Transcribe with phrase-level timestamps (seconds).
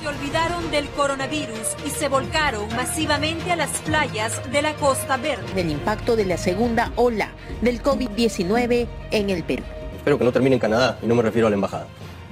[0.00, 5.52] Se olvidaron del coronavirus y se volcaron masivamente a las playas de la Costa Verde.
[5.54, 7.30] Del impacto de la segunda ola
[7.62, 9.64] del COVID-19 en el Perú.
[9.96, 11.86] Espero que no termine en Canadá y no me refiero a la embajada.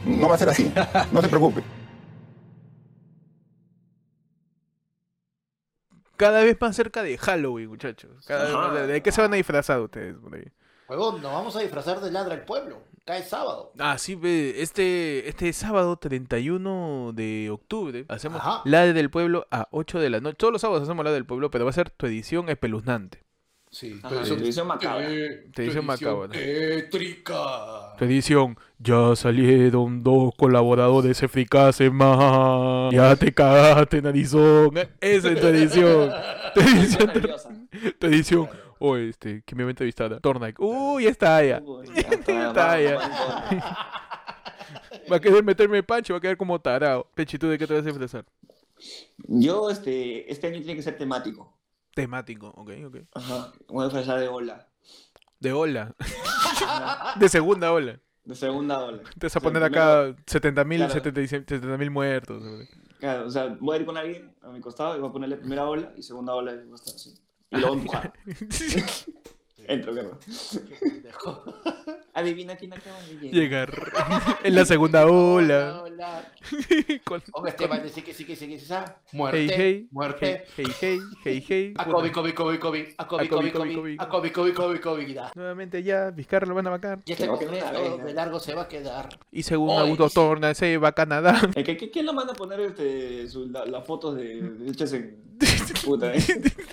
[0.05, 0.73] No va a ser así,
[1.13, 1.63] no se preocupe.
[6.17, 8.25] Cada vez más cerca de Halloween, muchachos.
[8.27, 10.45] Cada vez más- ¿De qué se van a disfrazar ustedes por ahí?
[10.89, 12.83] Huevón, nos vamos a disfrazar de ladra el pueblo.
[13.05, 13.73] Cae sábado.
[13.79, 18.63] Ah, sí, ve, este, este sábado 31 de octubre hacemos Ajá.
[18.65, 20.37] la del pueblo a 8 de la noche.
[20.39, 23.23] Todos los sábados hacemos la del pueblo, pero va a ser tu edición espeluznante.
[23.71, 24.01] Sí.
[24.03, 25.07] Ajá, tu edición macabra.
[25.53, 26.31] Tu edición macabra.
[26.41, 27.95] Étrica.
[27.99, 32.91] Tu edición, ya salieron dos colaboradores eficaces más.
[32.91, 34.79] Ya te cagaste, narizón.
[35.01, 36.11] Esa es tu edición.
[36.55, 37.13] Tu edición,
[37.99, 38.64] tu edición.
[38.79, 40.21] Oh, este, que me va a entrevistar.
[40.21, 40.59] Tornak.
[40.61, 41.39] Uy, ya está.
[41.63, 43.65] Uy, ya está, vamos.
[45.11, 47.07] Va a querer meterme pancho, va a quedar como tarado.
[47.15, 48.25] Pechi, ¿tú de qué te vas a disfrazar?
[49.19, 51.53] Yo, este, este año tiene que ser temático.
[51.95, 52.97] Temático, ok, ok.
[53.15, 53.53] Ajá.
[53.69, 54.67] Voy a disfrazar de ola.
[55.41, 55.95] De ola.
[57.19, 58.01] De segunda ola.
[58.25, 59.03] De segunda ola.
[59.19, 60.93] Te vas a O poner acá 70 mil, Claro.
[60.95, 62.43] 70 mil muertos.
[62.99, 65.37] Claro, o sea, voy a ir con alguien a mi costado y voy a ponerle
[65.37, 67.11] primera ola y segunda ola a estar así.
[67.11, 68.13] Y luego empujar.
[69.69, 70.19] Entro, claro.
[72.15, 73.33] Adivina quién acaba de llegar.
[73.35, 75.83] Llegar en la segunda ola.
[75.83, 76.33] Hola.
[77.05, 78.67] Con- Oiga, Esteban, dice que sí, que sí, que sí.
[78.67, 78.91] ¿sabes?
[79.13, 79.39] Muerte.
[79.49, 79.89] Hey, hey.
[79.91, 80.45] Muerte.
[80.57, 81.75] Hey, hey, hey, hey.
[81.77, 82.85] A COVID, COVID, COVID, COVID.
[82.99, 83.53] A COVID, COVID.
[83.53, 83.97] COVID.
[84.01, 85.07] A COVID, COVID, COVID.
[85.09, 85.33] Ya.
[85.35, 87.01] Nuevamente ya, Vizcarra lo van a vacar.
[87.05, 89.09] Y este Que va a quedar conflicto una de largo se va a quedar.
[89.33, 90.15] Y según Oye, Augusto sí.
[90.15, 91.41] Torna, se va a Canadá.
[91.57, 94.71] Eh, ¿qué- qué- ¿Quién lo manda a poner este, su- la- las fotos de, de
[94.71, 95.25] hechas en.
[95.85, 96.23] Puta, eh?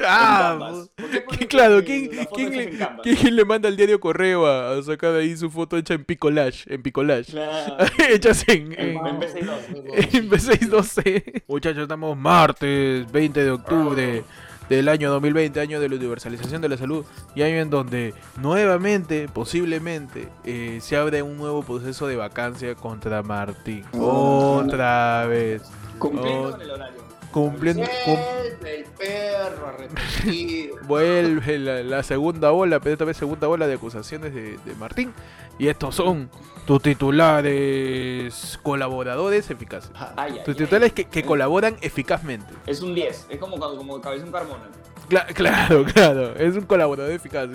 [0.06, 0.90] ah, En Canvas.
[0.96, 3.02] ¿Por qué ponen claro, que ¿quién, las fotos quién hechas le, en Canvas?
[3.04, 6.74] quién le manda al diario correo a, a sacar ahí su foto hecha en picolage?
[6.74, 7.32] En picolage.
[7.32, 7.78] Claro.
[8.10, 10.14] Hechas en, En, en, en B62.
[10.14, 11.44] en B612.
[11.48, 14.24] Muchachos, estamos martes 20 de octubre
[14.70, 17.04] del año 2020, año de la universalización de la salud
[17.36, 23.22] y año en donde nuevamente, posiblemente, eh, se abre un nuevo proceso de vacancia contra
[23.22, 23.84] Martín.
[23.94, 25.62] Otra vez.
[26.00, 26.52] Cumpliendo Oh.
[26.52, 27.11] con el horario.
[27.32, 30.76] Cumpliendo, cum- Vuelve el perro arrepentido.
[30.88, 35.14] vuelve la, la segunda ola, pero esta vez segunda ola de acusaciones de, de Martín.
[35.58, 36.30] Y estos son
[36.66, 39.92] tus titulares colaboradores eficaces.
[39.96, 40.56] Ay, ay, Tus ay.
[40.56, 42.54] titulares que, que colaboran eficazmente.
[42.66, 43.28] Es un 10.
[43.30, 44.64] Es como, cuando- como Cabezón Carmona.
[45.10, 46.36] Cla- claro, claro.
[46.36, 47.50] Es un colaborador eficaz.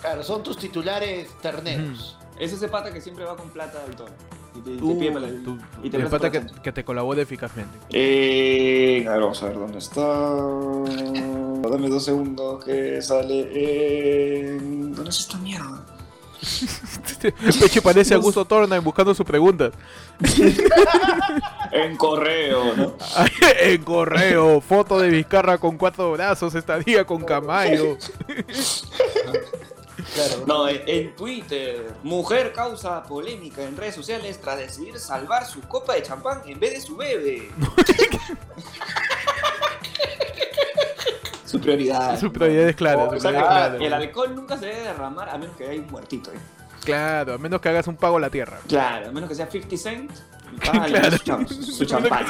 [0.00, 2.17] Claro, son tus titulares terneros.
[2.38, 4.10] Es ese pata que siempre va con plata al tono.
[4.54, 7.20] Y te, y te Uh, pide para- tú- y te el pata que, te colabora
[7.22, 7.78] eficazmente.
[7.90, 10.00] Eh, a ver, vamos a ver dónde está.
[11.70, 14.94] Dame dos segundos que sale en...
[14.94, 15.84] ¿Dónde es esta mierda?
[17.60, 19.72] Peche parece Augusto Torna buscando sus preguntas.
[21.70, 22.94] En correo, ¿no?
[23.60, 27.98] en correo, foto de Vizcarra con cuatro brazos, estadía con Camayo.
[30.14, 30.44] Claro.
[30.46, 31.92] No, en, Twitter.
[32.02, 36.74] Mujer causa polémica en redes sociales tras decidir salvar su copa de champán en vez
[36.74, 37.50] de su bebé.
[41.44, 42.18] su prioridad.
[42.18, 43.04] Su prioridad es clara.
[43.04, 43.86] O su sea, prioridad es que clara.
[43.86, 46.32] el alcohol nunca se debe derramar a menos que haya un muertito.
[46.32, 46.38] ¿eh?
[46.84, 48.58] Claro, a menos que hagas un pago a la tierra.
[48.68, 50.10] Claro, a menos que sea 50 Cent.
[50.60, 51.46] Claro.
[51.46, 52.24] su, su champán.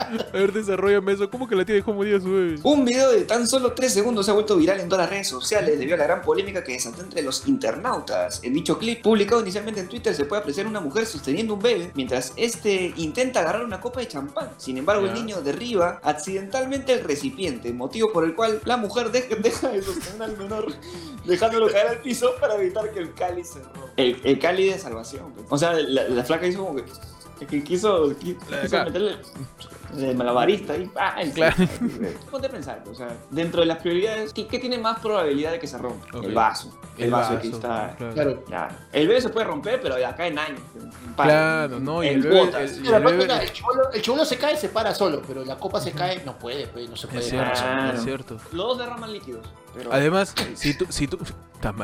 [0.00, 1.30] A ver, desarrollame eso.
[1.30, 2.58] ¿Cómo que la tía dejó morir a su bebé?
[2.62, 5.28] Un video de tan solo 3 segundos se ha vuelto viral en todas las redes
[5.28, 8.40] sociales debido a la gran polémica que desató entre los internautas.
[8.42, 11.90] En dicho clip, publicado inicialmente en Twitter, se puede apreciar una mujer sosteniendo un bebé
[11.94, 14.50] mientras este intenta agarrar una copa de champán.
[14.56, 19.34] Sin embargo, el niño derriba accidentalmente el recipiente, motivo por el cual la mujer deja,
[19.42, 20.72] deja de sostener al menor,
[21.24, 23.92] dejándolo caer al piso para evitar que el cáliz se rompa.
[23.96, 25.32] El, el cáliz de salvación.
[25.48, 29.16] O sea, la, la flaca hizo como que, que quiso, de quiso meterle
[30.02, 30.90] el malabarista ahí.
[30.96, 31.22] ¡ah!
[31.22, 31.56] y- Claro.
[32.30, 35.58] Ponte a pensar, o sea, dentro de las prioridades, ¿qué, qué tiene más probabilidad de
[35.58, 36.06] que se rompa?
[36.22, 36.78] El vaso.
[36.96, 37.94] El, El vaso, vaso, aquí está.
[37.96, 38.14] claro.
[38.14, 38.44] Claro.
[38.48, 38.86] Ya.
[38.92, 40.60] El bebé se puede romper, pero de acá en años.
[40.74, 45.22] En, Claro, no, y en el bebé- el- el chivolo se cae, se para solo,
[45.26, 47.20] pero la copa se cae, no puede, pues, no se puede.
[47.20, 47.96] Es cierto, Claro.
[47.98, 48.34] es cierto.
[48.52, 49.46] Los dos derraman líquidos.
[49.74, 49.92] Pero...
[49.92, 51.18] Además, si tú, si tú,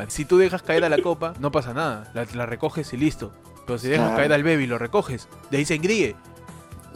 [0.07, 2.09] si tú dejas caer a la copa, no pasa nada.
[2.13, 3.31] La, la recoges y listo.
[3.65, 4.17] Pero si dejas Claro.
[4.17, 6.15] caer al bebé y lo recoges, de ahí se engríe.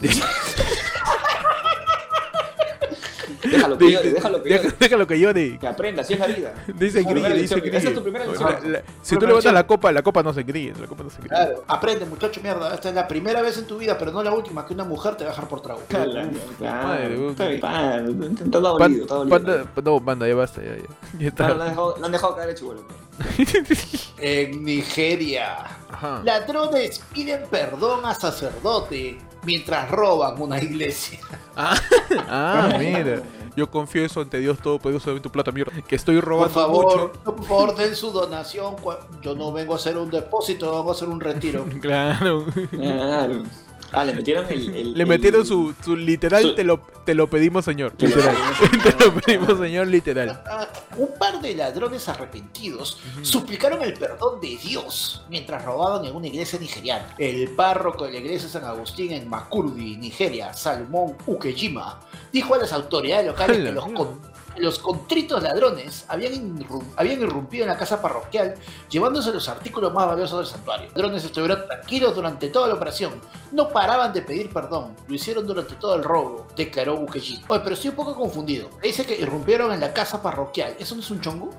[3.50, 4.72] Déjalo que llore, déjalo que llore.
[4.78, 5.58] déjalo que llore.
[5.58, 6.54] Que aprenda, así es la vida.
[6.74, 7.76] Dice engríe, dice engríe.
[7.76, 8.48] Esa es tu primera O lección.
[8.60, 10.44] sea, la- si tú levantas la copa, la copa no se.
[10.46, 11.28] La copa no se engríe.
[11.28, 12.74] Claro, aprende, muchacho, mierda.
[12.74, 15.16] Esta es la primera vez en tu vida, pero no la última, que una mujer
[15.16, 15.80] te va a dejar por trago.
[15.88, 16.12] Claro,
[16.58, 17.30] claro.
[17.30, 19.68] Está dolido, Pan- está dolido.
[19.84, 20.82] no, banda, ya basta, ya, ya.
[21.18, 21.46] Ya está.
[21.46, 22.84] Claro, lo han dejado, lo han dejado caer el chivolo.
[24.18, 25.56] En Nigeria.
[25.90, 26.20] Ajá.
[26.24, 31.18] Ladrones piden perdón a sacerdote mientras roban una iglesia.
[31.56, 31.74] Ah,
[32.28, 33.22] ah, mira.
[33.56, 37.12] Yo confieso ante Dios Todopoderoso de tu plata mierda que estoy Por robando favor, mucho.
[37.24, 38.76] por favor, den su donación.
[39.22, 41.64] Yo no vengo a hacer un depósito, vengo a hacer un retiro.
[41.80, 42.44] Claro.
[42.70, 43.42] Claro.
[43.92, 44.74] Ah, le metieron el.
[44.74, 47.92] el- Le el- metieron su, su literal, su- te, lo, te lo pedimos, señor.
[47.92, 48.36] Te lo Literal.
[48.36, 50.42] pedimos, te lo pedimos, señor, literal.
[50.96, 56.58] Un par de ladrones arrepentidos suplicaron el perdón de Dios mientras robaban en una iglesia
[56.58, 57.14] nigeriana.
[57.18, 62.00] El párroco de la iglesia de San Agustín en Makurdi, Nigeria, Salomón Ukejima,
[62.32, 63.84] dijo a las autoridades locales ¡Hala, que los,
[64.58, 68.54] los contritos ladrones habían, irrum- habían irrumpido en la casa parroquial
[68.88, 70.86] llevándose los artículos más valiosos del santuario.
[70.88, 73.12] Los ladrones estuvieron tranquilos durante toda la operación,
[73.52, 77.44] no paraban de pedir perdón, lo hicieron durante todo el robo, declaró Ukejima.
[77.48, 78.68] Oye, pero estoy un poco confundido.
[78.82, 80.74] Dice que irrumpieron en la casa parroquial.
[80.78, 81.50] ¿Eso no es un chongo?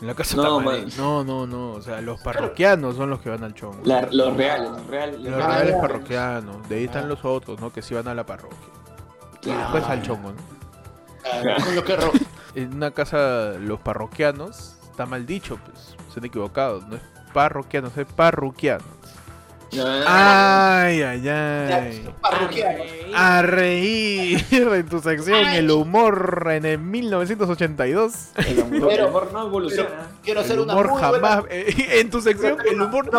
[0.00, 0.60] En la casa No.
[0.60, 1.72] No, no, no.
[1.72, 3.80] O sea, los parroquianos son los que van al chongo.
[3.84, 5.20] la- los reales, los reales.
[5.20, 5.80] Los Ah, reales ya.
[5.80, 6.68] parroquianos.
[6.68, 7.72] De ahí están los otros, ¿no?
[7.72, 8.58] Que sí van a la parroquia.
[9.42, 10.57] Y después al chongo, ¿no?
[11.64, 12.12] Con lo que ro-
[12.54, 15.94] En una casa, los parroquianos, está mal dicho, pues.
[16.12, 16.80] Se han equivocado.
[16.88, 17.02] No es
[17.32, 18.84] parroquianos, es parroquianos.
[20.06, 22.08] Ay, ay, ay.
[22.22, 22.86] parroquianos.
[23.14, 28.12] A reír en tu sección El humor en el 1982.
[28.36, 28.60] el
[29.02, 30.08] amor no evoluciona.
[30.24, 31.10] quiero hacer El una humor jamás.
[31.20, 33.10] buena- eh, en tu sección, el humor.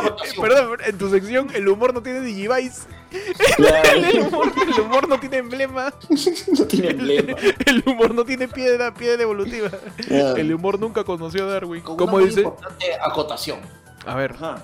[0.41, 2.81] Perdón, en tu sección, el humor no tiene Digivice.
[3.55, 5.93] Claro, El humor, el humor no tiene emblema.
[6.57, 7.35] no tiene emblema.
[7.65, 9.69] El humor no tiene piedra, piedra evolutiva.
[10.07, 11.81] El humor nunca conoció a Darwin.
[11.81, 12.41] con ¿Cómo una muy dice?
[12.41, 13.59] importante acotación.
[14.05, 14.61] A ver, Ajá.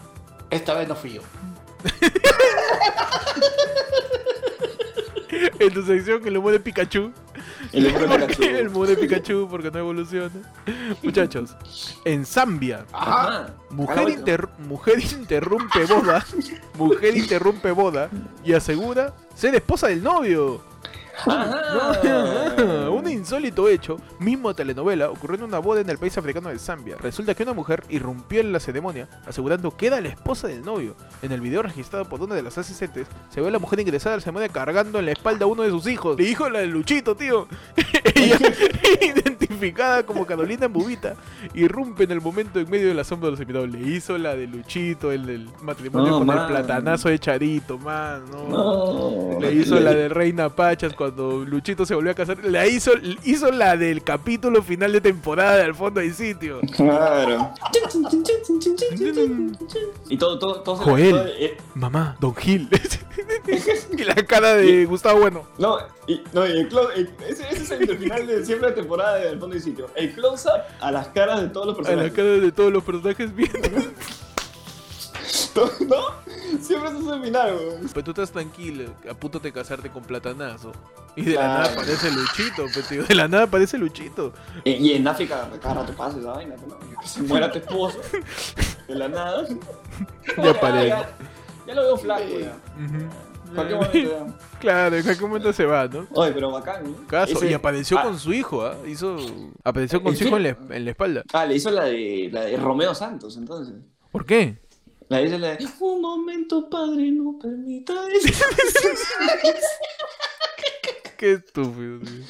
[0.50, 1.22] Esta vez no fui yo.
[5.60, 7.12] en tu sección, el humor de Pikachu.
[7.72, 8.44] El humor de ¿Por Pikachu.
[8.56, 9.48] el humor de Pikachu?
[9.50, 10.30] Porque no evoluciona.
[11.04, 11.56] Muchachos,
[12.06, 13.48] en Zambia, Ajá.
[13.70, 16.26] Mujer, inter- mujer interrumpe boda.
[16.78, 18.10] Mujer interrumpe boda
[18.44, 20.62] y asegura ser esposa del novio.
[21.26, 22.90] Ajá.
[23.06, 26.98] un insólito hecho, mismo telenovela, ocurrió en una boda en el país africano de Zambia.
[26.98, 30.96] Resulta que una mujer irrumpió en la ceremonia asegurando que era la esposa del novio.
[31.22, 34.16] En el video registrado por una de las asistentes, se ve a la mujer ingresada
[34.16, 36.18] a la ceremonia cargando en la espalda a uno de sus hijos.
[36.18, 37.48] Le dijo la de Luchito, tío.
[38.16, 38.38] Ella,
[40.06, 41.16] como Carolina Bubita,
[41.54, 43.70] irrumpe en el momento en medio de la sombra de los invitados.
[43.70, 48.24] Le hizo la de Luchito, el del matrimonio No, con el platanazo de Charito, man.
[48.32, 48.48] No.
[48.50, 49.40] No.
[49.40, 52.38] Le hizo la de Reina Pachas cuando Luchito se volvió a casar.
[52.46, 52.92] La hizo,
[53.24, 56.60] hizo la del capítulo final de temporada de Al fondo del sitio.
[56.76, 57.52] Claro.
[60.10, 60.76] Y todo, todo, todo.
[60.78, 61.12] Joel.
[61.12, 62.70] todo- eh, Mamá, Don Gil.
[63.98, 65.44] y la cara de Gustavo Bueno.
[65.58, 65.78] no,
[66.08, 66.68] y, no, y el
[67.28, 69.88] ese, ese es el final de siempre la temporada del fondo del sitio.
[69.96, 72.14] El close-up a las caras de todos los A la personajes.
[72.14, 73.70] cara de todos los personajes viendo.
[75.88, 76.60] ¿No?
[76.62, 77.90] Siempre es el final, weón.
[77.94, 80.72] Pues tú estás tranquilo, a punto de casarte con platanazo.
[81.16, 83.04] Y de la nada aparece Luchito, pues, tío.
[83.04, 84.34] De la nada aparece Luchito.
[84.66, 86.78] Y, y en África, cada rato pasa esa vaina, ¿no?
[87.00, 88.00] Que se muera tu esposo.
[88.88, 89.48] De la nada.
[89.48, 90.54] Ya.
[90.86, 91.10] Ya,
[91.68, 92.58] ya lo veo flaco, ya.
[92.76, 93.08] Ujú.
[93.54, 93.98] Cualquier momento
[94.28, 94.60] ya.
[94.60, 96.08] Claro, en cualquier momento se va, ¿no?
[96.14, 97.08] Oye, pero bacán, ¿no?
[97.08, 98.78] Caso, Ese- y apareció ah, con su hijo, ¿ah?
[98.88, 99.18] Hizo.
[99.64, 101.24] Apareció con ¿En su hijo en la, en la espalda.
[101.34, 103.76] Ah, le hizo la de, la de Romeo Santos, entonces.
[104.12, 104.58] ¿Por qué?
[105.08, 108.44] La dice la de Un momento, padre, no permita eso.
[111.18, 112.24] Qué estúpido, tío.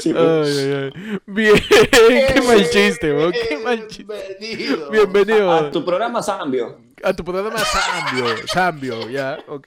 [0.00, 0.16] Sí, pues.
[0.16, 1.18] Ay, ay, ay.
[1.26, 1.54] Bien,
[2.34, 3.32] qué mal chiste, weón.
[3.32, 4.12] Qué mal chiste.
[4.40, 4.90] Bienvenido.
[4.90, 6.78] Bienvenido A tu programa Zambio.
[7.02, 8.24] A tu programa Zambio.
[8.52, 9.66] Zambio, ya, ok.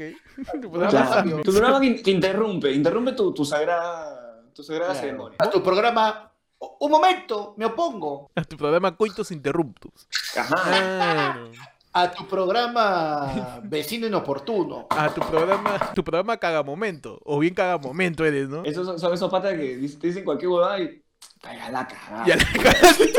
[0.61, 1.41] Tu programa Claro.
[1.43, 4.99] Tu programa que, que interrumpe, interrumpe tu, tu sagrada, tu sagrada Claro.
[5.07, 5.37] ceremonia.
[5.39, 6.31] A tu programa.
[6.59, 8.29] "O- Un momento, me opongo.
[8.35, 10.07] A tu programa Coitos Interruptus.
[10.37, 10.55] Ajá.
[10.55, 11.51] Claro.
[11.93, 14.87] A tu programa Vecino Inoportuno.
[14.89, 17.19] A tu programa, tu programa Cagamomento.
[17.25, 18.63] O bien Cagamomento eres, ¿no?
[18.63, 21.00] Esos son, son esos patas que dicen cualquier huevada y.
[21.43, 22.25] Vaya la cagada.
[22.27, 23.13] Ya la cagaste.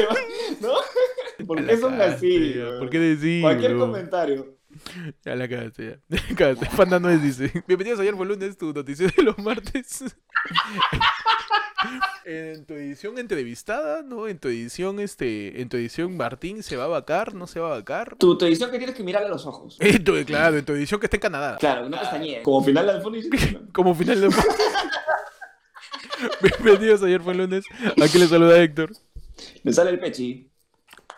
[0.61, 0.75] ¿No?
[1.47, 2.55] ¿Por qué son así?
[2.79, 3.43] ¿Por qué decís?
[3.43, 3.87] Cualquier bro?
[3.87, 4.57] comentario.
[5.25, 6.19] Ya la cagaste, ya.
[6.37, 6.67] Cagaste.
[6.77, 7.51] Panda Nuez dice.
[7.67, 10.05] Bienvenidos ayer fue lunes, tu noticiero de los martes.
[12.25, 14.29] en tu edición entrevistada, ¿no?
[14.29, 17.67] En tu edición, este, en tu edición Martín se va a vacar, no se va
[17.69, 18.17] a vacar.
[18.17, 19.77] Tu, tu edición que tienes que mirarle a los ojos.
[19.79, 21.57] Tu- claro, en tu edición que está en Canadá.
[21.59, 22.43] Claro, no pestañees.
[22.43, 23.19] Como final al fondo
[23.73, 24.29] Como final de
[26.43, 27.65] Bienvenidos ayer fue lunes.
[28.03, 28.93] Aquí les saluda Héctor.
[29.63, 30.51] Le sale el pechi.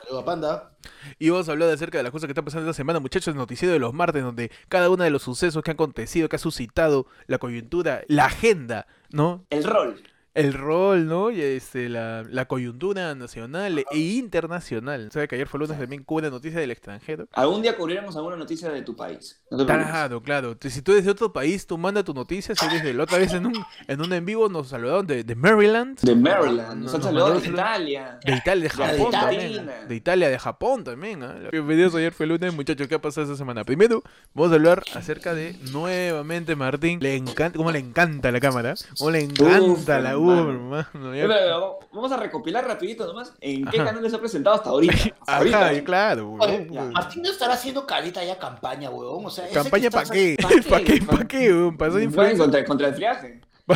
[0.02, 0.76] Saludos, Panda.
[1.18, 3.36] Y vamos a hablar acerca de las cosas que están pasando esta semana, muchachos, el
[3.36, 6.38] noticiero de los martes, donde cada uno de los sucesos que han acontecido, que ha
[6.38, 9.46] suscitado la coyuntura, la agenda, ¿no?
[9.50, 10.02] El rol.
[10.34, 11.30] El rol, ¿no?
[11.30, 15.08] Y este, la, la coyuntura nacional e internacional.
[15.12, 17.28] ¿Sabes que ayer fue lunes también cubre noticias del extranjero?
[17.32, 19.40] Algún día cubriremos alguna noticia de tu país.
[19.50, 19.64] No.
[19.64, 20.56] Claro, claro.
[20.60, 22.54] Si tú eres de otro país, tú manda tu noticia.
[22.56, 25.22] Si eres de la otra vez en un, en un en vivo nos saludaron de,
[25.22, 26.00] de Maryland.
[26.00, 27.48] De Maryland, No, nos han no, saludado no, de.
[27.48, 28.18] Italia.
[28.24, 29.38] De Italia, de Ya, de Japón Italia.
[29.56, 29.88] también.
[29.88, 31.22] De Italia, de Japón también.
[31.22, 31.36] ¿ah?
[31.52, 32.88] Bienvenidos ayer fue lunes, muchachos.
[32.88, 33.62] ¿Qué ha pasado esta semana?
[33.62, 34.02] Primero,
[34.34, 36.98] vamos a hablar acerca de nuevamente Martín.
[37.00, 38.74] Le encanta, cómo le encanta la cámara.
[38.98, 41.14] Cómo le encanta la U, hermano.
[41.14, 43.90] Ya- pero, Vamos a recopilar rapidito nomás en qué Ajá.
[43.92, 44.94] canal se ha presentado hasta ahorita.
[44.94, 45.12] Hasta
[45.56, 45.84] Ajá, ahorita.
[45.84, 46.32] claro.
[46.40, 46.92] Oye, weón.
[46.92, 49.26] Martín no estará haciendo carita ya campaña, huevón.
[49.26, 50.36] O sea, ese ¿Campaña para qué?
[50.40, 51.00] ¿pa' ¿Para qué?
[51.02, 51.52] ¿Para qué?
[51.52, 51.76] weón?
[51.76, 52.38] ¿Para ser Bueno, influencer?
[52.38, 53.40] contra, contra el friaje.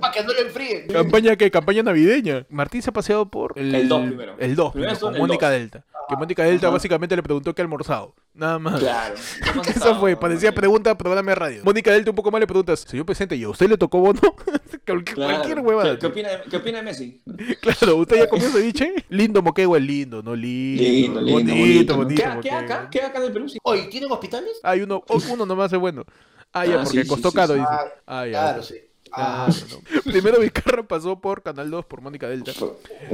[0.00, 0.86] Para que no lo enfríen.
[0.88, 1.50] ¿Campaña qué?
[1.50, 2.46] ¿Campaña navideña?
[2.48, 4.36] Martín se ha paseado por el, El dos primero.
[4.38, 5.58] El 2, Primero estuvo con en el Mónica dos.
[5.58, 5.84] Delta.
[6.08, 6.74] Que Mónica Delta Ajá.
[6.74, 8.14] básicamente le preguntó qué ha almorzado.
[8.34, 8.80] Nada más.
[8.80, 9.14] Claro.
[9.50, 11.62] ¿Cómo has Eso fue, parecía pregunta, programa de radio.
[11.64, 14.20] Mónica Delta un poco más le preguntas, señor presidente, ¿y a usted le tocó bono?
[14.86, 15.34] Cualquier, Claro.
[15.34, 15.92] cualquier huevada.
[15.92, 17.22] ¿Qué, qué opina, de- ¿Qué opina de Messi?
[17.60, 18.92] Claro, ¿usted ya comió ceviche?
[19.08, 20.82] Lindo Moquegua es lindo, no lindo.
[20.82, 21.96] Lindo, lindo, bonito, bonito.
[21.96, 22.22] bonito.
[22.40, 22.88] ¿Qué, qué acá?
[22.90, 23.48] ¿Qué acá del Perú?
[23.48, 23.58] Sí.
[23.62, 24.58] Oye, ¿tienen hospitales?
[24.64, 26.04] Hay uno, uno nomás es bueno.
[26.52, 27.54] Ah, ya, ah, porque sí, costó sí, caro.
[27.58, 28.30] Ah, ah, ya.
[28.30, 28.76] Claro, sí.
[29.12, 30.02] Ah, no.
[30.02, 32.52] Primero Vizcarra pasó por Canal 2 por Mónica Delta.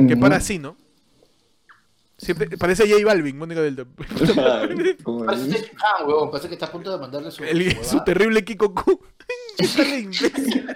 [0.09, 0.77] Que para sí, ¿no?
[2.19, 3.85] Siempre, parece J Balvin, Mónica Delta.
[3.97, 4.77] parece Han.
[6.31, 7.45] Parece que está a punto de mandarle su.
[7.45, 9.01] El, su terrible Kiko Q.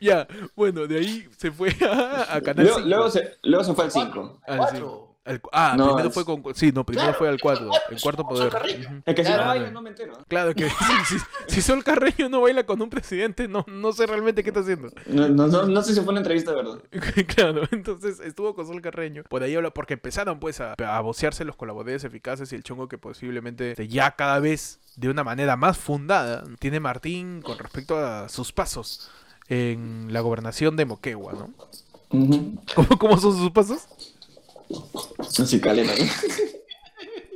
[0.00, 3.84] ya, bueno, de ahí se fue a, a Canal luego, Luego se, luego se fue
[3.84, 4.40] al 5.
[4.46, 5.11] Al 5.
[5.52, 6.42] Ah, primero fue con.
[6.54, 7.70] Sí, no, primero fue al 4.
[7.90, 8.52] El cuarto poder.
[9.06, 10.14] Es que si baila, no me entero.
[10.26, 10.68] Claro que
[11.46, 14.88] si, Sol Carreño no baila con un presidente, no, no sé realmente qué está haciendo.
[15.06, 16.78] No, sé si fue una entrevista, ¿verdad?
[17.36, 19.22] claro, entonces estuvo con Sol Carreño.
[19.28, 22.88] Por ahí habla, porque empezaron pues a, a vocearse los colaboradores eficaces y el chongo
[22.88, 28.28] que posiblemente ya cada vez de una manera más fundada tiene Martín con respecto a
[28.28, 29.08] sus pasos
[29.48, 31.50] en la gobernación de Moquegua, ¿no?
[32.10, 32.60] Uh -huh.
[32.74, 33.86] ¿Cómo, ¿Cómo son sus pasos?
[35.38, 35.92] Así caleta.
[35.94, 36.61] ¿no?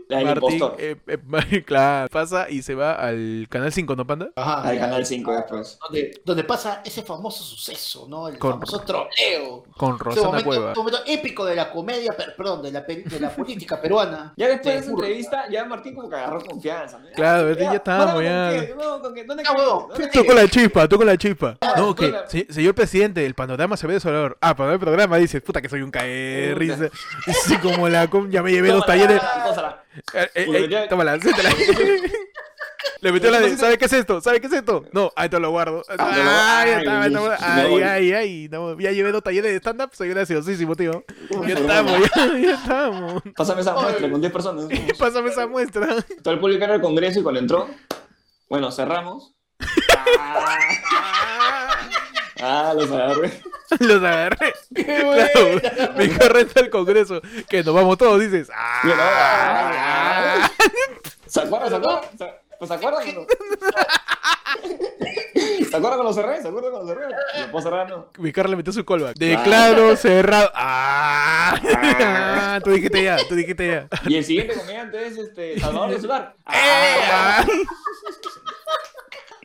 [0.08, 0.76] El Martín, impostor.
[0.78, 4.28] eh, eh, claro, pasa y se va al canal 5, ¿no, Panda?
[4.36, 5.78] Ajá, Al canal 5 después.
[5.82, 8.28] Donde, donde pasa ese famoso suceso, ¿no?
[8.28, 9.64] El Con- famoso troleo.
[9.76, 10.68] Con Ese Rosana momento, Cueva.
[10.70, 14.32] un momento épico de la comedia, per- perdón, de la, de la política peruana.
[14.36, 16.98] Ya después de esa entrevista, ya Martín como que agarró confianza.
[16.98, 17.06] ¿no?
[17.14, 18.52] Claro, ya estábamos, ¿con ya.
[19.26, 21.56] ¿Dónde Ya, Tú con la chispa, tú con la chispa.
[21.76, 24.38] No, que, se- señor presidente, el panorama se ve desolador.
[24.40, 26.56] Ah, para el programa dice, puta que soy un caer.
[26.62, 29.20] Y como la, com- ya me llevé dos talleres.
[30.04, 30.14] Tómala.
[30.14, 31.50] Eh, eh, eh, tómala, siéntala.
[33.00, 34.20] Le metió la de, ¿sabe qué es esto?
[34.20, 34.84] ¿Sabe qué es esto?
[34.92, 35.82] No, ahí te lo guardo.
[35.88, 37.30] Ah, ya ay, está, estamos-
[38.50, 41.04] no, ya llevé dos talleres de stand-up, soy graciosísimo, tío.
[41.46, 43.22] Ya estamos, ya, ya estamos.
[43.36, 44.66] Pásame esa muestra con 10 personas.
[44.98, 45.96] Pásame esa muestra.
[46.22, 47.68] Todo el público era el congreso y cuando entró,
[48.48, 49.34] bueno, cerramos.
[52.42, 53.40] Ah, los agarré.
[53.80, 54.52] Los agarré.
[54.74, 57.20] Claro, mi carreta al congreso.
[57.48, 58.48] Que nos vamos todos, dices.
[58.54, 60.48] Ah,
[61.26, 61.68] ¿Se acuerdan?
[61.70, 62.02] ¿Se acuerdan?
[62.16, 63.02] ¿Se- pues, ¿Se acuerdan?
[63.04, 63.26] cuando-
[65.68, 66.40] ¿Se acuerdan cuando cerré?
[66.42, 67.06] ¿Se acuerdan cuando cerré?
[67.40, 68.06] ¿Lo puedo cerrar no?
[68.18, 69.16] Mi carro le metió su callback.
[69.16, 70.50] Declaro cerrado.
[70.54, 71.58] Ah,
[72.64, 73.88] tú dijiste ya, tú dijiste ya.
[74.06, 76.34] Y el siguiente comediante es este, Salvador de Sugar.
[76.46, 77.44] Ah,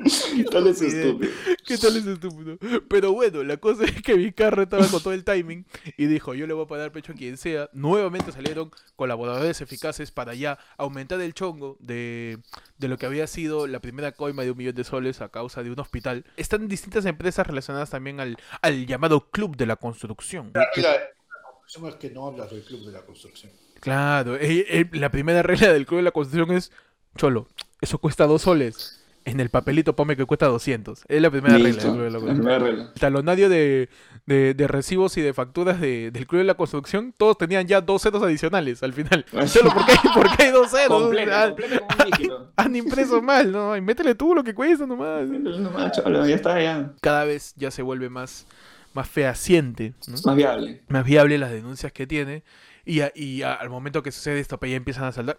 [0.03, 1.31] ¿Qué tal es estúpido?
[1.65, 2.58] ¿Qué tal ese estúpido?
[2.89, 5.65] Pero bueno, la cosa es que mi carro estaba con todo el timing
[5.98, 7.70] y dijo, yo le voy a pagar pecho a quien sea.
[7.74, 12.39] Nuevamente salieron colaboradores eficaces para ya aumentar el chongo de,
[12.77, 15.63] de lo que había sido la primera coima de un millón de soles a causa
[15.63, 16.25] de un hospital.
[16.38, 20.51] Están distintas empresas relacionadas también al, al llamado Club de la Construcción.
[20.53, 23.51] La conclusión es que no hablas del club de la construcción.
[23.79, 26.72] Claro, eh, eh, la primera regla del Club de la Construcción es,
[27.15, 27.48] Cholo,
[27.81, 29.00] eso cuesta dos soles.
[29.24, 31.04] En el papelito pone que cuesta 200.
[31.08, 31.78] Es la primera regla del.
[31.78, 32.92] Club de la primera regla.
[32.96, 33.88] El talonario de,
[34.25, 37.82] de, de recibos y de facturas de- del Club de la Construcción, todos tenían ya
[37.82, 39.24] dos ceros adicionales al final.
[39.46, 41.04] Cholo, ¿por qué, por qué hay dos ceros?
[41.04, 42.51] Completo, Han, completo como un dígito.
[42.56, 43.78] han impreso mal, ¿no?
[43.78, 45.28] Y métele tú lo que cuesta nomás.
[45.28, 46.92] No más, cholo, ya está, ya.
[47.01, 48.48] Cada vez ya se vuelve más,
[48.94, 50.16] más fehaciente, ¿no?
[50.25, 50.82] Más viable.
[50.88, 52.44] más viable las denuncias que tiene
[52.86, 55.38] y, a- y a- al momento que sucede esto, pues ya empiezan a saltar.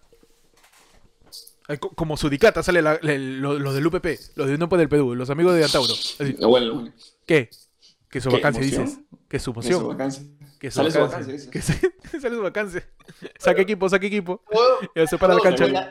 [1.79, 4.89] Co- Como Sudicata sale la- la- lo, lo del UPP, los de Unión por el
[4.89, 5.93] Perú, los amigos de Antauro.
[5.93, 6.93] Así, bueno.
[7.27, 7.51] ¿Qué?
[8.11, 8.37] Que su ¿Qué?
[8.37, 8.85] vacancia, ¿Emoción?
[8.87, 9.01] dices.
[9.29, 9.89] Que su moción.
[9.89, 10.23] vacancia.
[10.61, 11.35] Que su Sale su vacancia.
[11.35, 11.63] vacancia, Que
[12.21, 12.89] sale su vacancia.
[13.39, 14.43] Saca equipo, saca equipo.
[14.95, 15.65] Ya se para la cancha.
[15.65, 15.89] con la,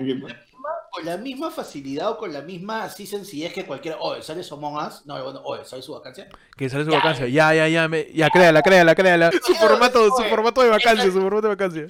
[0.92, 3.98] con la misma facilidad o con la misma así sencillez que cualquiera.
[4.00, 5.06] Oye, ¿sale su Among Us?
[5.06, 6.30] No, bueno, oye, ¿sale su vacancia?
[6.56, 6.98] Que sale su Ya.
[6.98, 7.28] vacancia.
[7.28, 7.88] Ya, ya, ya.
[7.88, 9.32] me- ya, créala, créala, créala.
[9.46, 11.88] Su formato, su formato de vacancia, su formato de vacancia.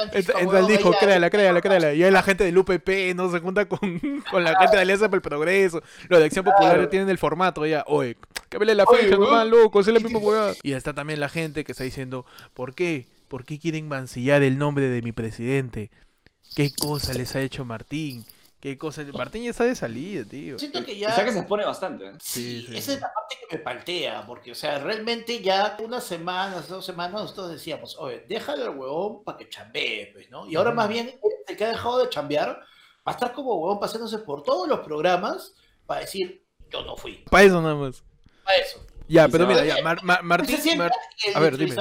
[0.00, 1.94] Entonces entonces dijo, créala, créala, créala.
[1.94, 4.00] Y ahí la gente del UPP no se junta con,
[4.30, 5.82] con la gente de Alianza para el Progreso.
[6.08, 7.84] Los de Acción Popular tienen el formato ya.
[7.86, 8.16] Oye,
[8.48, 10.54] cámbiale la fecha nomás, loco, es la misma huevada.
[10.62, 13.06] Y está también la gente que está diciendo, ¿por qué?
[13.28, 15.90] ¿Por qué quieren mancillar el nombre de mi presidente?
[16.54, 18.24] ¿Qué cosa les ha hecho Martín?
[18.66, 19.04] ¿Qué cosa?
[19.12, 20.58] Martín ya está de salida, tío.
[20.58, 21.12] Siento que O ya...
[21.14, 22.04] sea que se expone bastante.
[22.08, 22.12] ¿eh?
[22.18, 25.76] Sí, Sí, sí, esa es la parte que me paltea, porque, o sea, realmente ya
[25.84, 30.48] unas semanas, dos semanas, nosotros decíamos, oye, déjale al huevón para que chambee, pues, ¿no?
[30.48, 32.62] Y ahora más bien, el que ha dejado de chambear va
[33.04, 35.54] a estar como huevón pasándose por todos los programas
[35.86, 38.02] para decir, yo no fui, Para eso nada más.
[38.42, 38.84] para eso.
[39.06, 40.58] Ya, pero mira, ya, Mar- Mar- Martín...
[40.76, 40.90] Mar-
[41.36, 41.76] a ver, dime.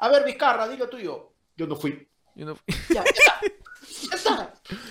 [0.00, 1.34] a ver, Vizcarra, dilo tuyo.
[1.56, 2.08] Yo no fui.
[2.34, 3.04] yo no- Ya, ya.
[3.04, 3.40] Ya está.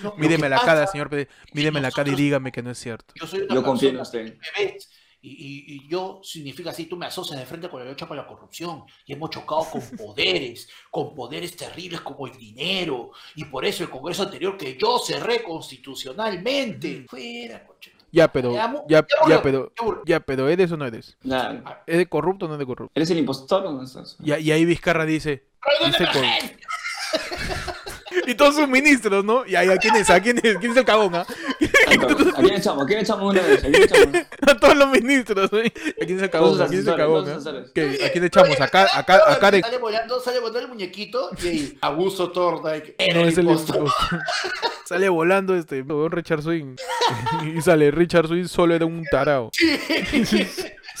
[0.02, 0.14] No,
[0.48, 1.28] la pasa- cara, señor Pérez.
[1.52, 3.14] Míreme la cara y dígame que no es cierto.
[3.16, 4.24] Yo soy una Yo confío en usted.
[4.24, 4.90] que me ves,
[5.22, 8.22] Y, y- y yo significa así, tú me asocias de frente con la lucha contra
[8.22, 13.66] la corrupción y hemos chocado con poderes, con poderes terribles como el dinero y por
[13.66, 17.04] eso el Congreso anterior que yo cerré constitucionalmente.
[17.08, 17.90] Fuera, concha.
[18.12, 19.72] Ya, pero, Ya, ya, ya pero,
[20.06, 21.16] ya pero ¿eres o no eres?
[21.22, 21.84] Nada.
[21.86, 22.90] ¿Es de corrupto o no es de corrupto?
[22.94, 24.16] ¿Eres el impostor o no estás?
[24.24, 26.60] Y, y ahí Vizcarra dice, ¡Orden de dice con-!
[28.30, 29.44] Y todos sus ministros, ¿no?
[29.46, 30.08] Y ahí, ¿a quién es?
[30.08, 30.56] ¿A quién es?
[30.58, 31.26] ¿Quién es el cagón, ah?
[31.26, 32.84] ¿A quién echamos?
[32.84, 33.64] ¿A quién echamos una vez?
[33.64, 34.16] ¿A quién echamos?
[34.46, 35.58] A todos los ministros, ¿no?
[35.58, 35.62] ¿A
[36.06, 36.62] quién es el cagón?
[36.62, 37.26] ¿A quién es el cagón?
[37.74, 38.04] ¿Qué?
[38.04, 38.60] ¿A quién echamos?
[38.60, 39.60] Acá, acá, acá de...
[39.60, 42.94] Sale volando, sale volando el muñequito y ahí, abuso Thorndike.
[43.14, 43.48] No, es el.
[44.84, 46.76] Sale volando este Richard Swing.
[47.56, 49.50] Y sale Richard Swing solo era un tarao.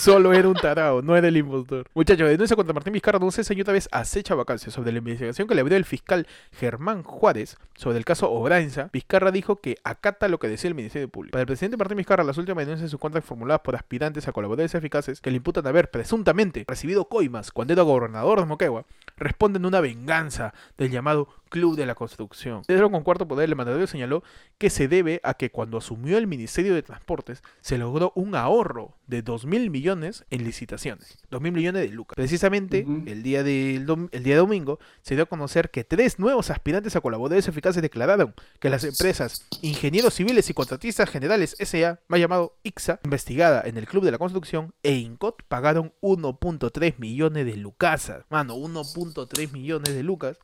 [0.00, 1.86] Solo era un tarao, no era el impostor.
[1.92, 4.72] Muchachos, denuncia contra Martín Vizcarra cesa y otra vez acecha vacancia.
[4.72, 9.30] Sobre la investigación que le abrió el fiscal Germán Juárez sobre el caso Obrainza, Vizcarra
[9.30, 11.32] dijo que acata lo que decía el Ministerio Público.
[11.32, 14.32] Para el presidente Martín Vizcarra, las últimas denuncias en su contra formuladas por aspirantes a
[14.32, 18.86] colaboradores eficaces que le imputan haber presuntamente recibido coimas cuando era gobernador de Moquegua,
[19.18, 22.62] responden una venganza del llamado Club de la Construcción.
[22.66, 24.22] Pedro con cuarto poder, el mandatario señaló
[24.56, 28.96] que se debe a que cuando asumió el Ministerio de Transportes se logró un ahorro
[29.06, 31.18] de 2 mil millones en licitaciones.
[31.30, 32.16] 2 mil millones de lucas.
[32.16, 36.50] Precisamente el, día del el día de domingo se dio a conocer que tres nuevos
[36.50, 42.20] aspirantes a colaboradores eficaces declararon que las empresas Ingenieros Civiles y Contratistas Generales S.A., más
[42.20, 47.56] llamado IXA, investigada en el Club de la Construcción, e INCOT pagaron 1.3 millones de
[47.56, 48.24] lucasas.
[48.30, 50.38] Mano, 1.3 millones de lucas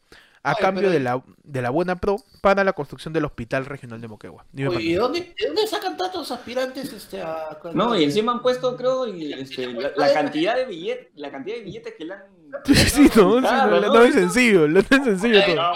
[0.47, 3.67] a Oye, cambio pero- de la, de la buena pro para la construcción del Hospital
[3.67, 4.45] Regional de Moquegua.
[4.55, 4.83] Oye.
[4.83, 7.59] ¿y de dónde, de dónde sacan tantos aspirantes este, a...
[7.75, 11.57] No, y encima han puesto, creo, y, este, la, la cantidad de billetes, la cantidad
[11.57, 12.23] de billetes que le han.
[12.65, 13.81] Sí, no, sí, no, ¿no?
[13.81, 15.57] no es sencillo, no es sencillo todo.
[15.57, 15.73] La,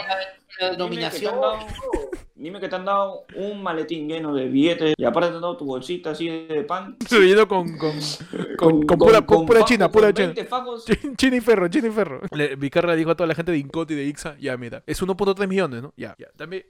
[0.60, 1.34] la nominación...
[2.40, 5.56] Dime que te han dado un maletín lleno de billetes y aparte te han dado
[5.56, 6.96] tu bolsita así de pan.
[7.10, 7.92] Relleno con, con,
[8.56, 10.28] con, con pura, con pura china, pura china.
[10.28, 10.86] 20 fajos.
[10.88, 12.22] Ch- China y ferro, china y ferro.
[12.32, 15.02] Le, Vizcarra dijo a toda la gente de Incot y de Ixa, ya mira, es
[15.02, 15.92] 1.3 millones, ¿no?
[15.96, 16.64] Ya, ya, dame,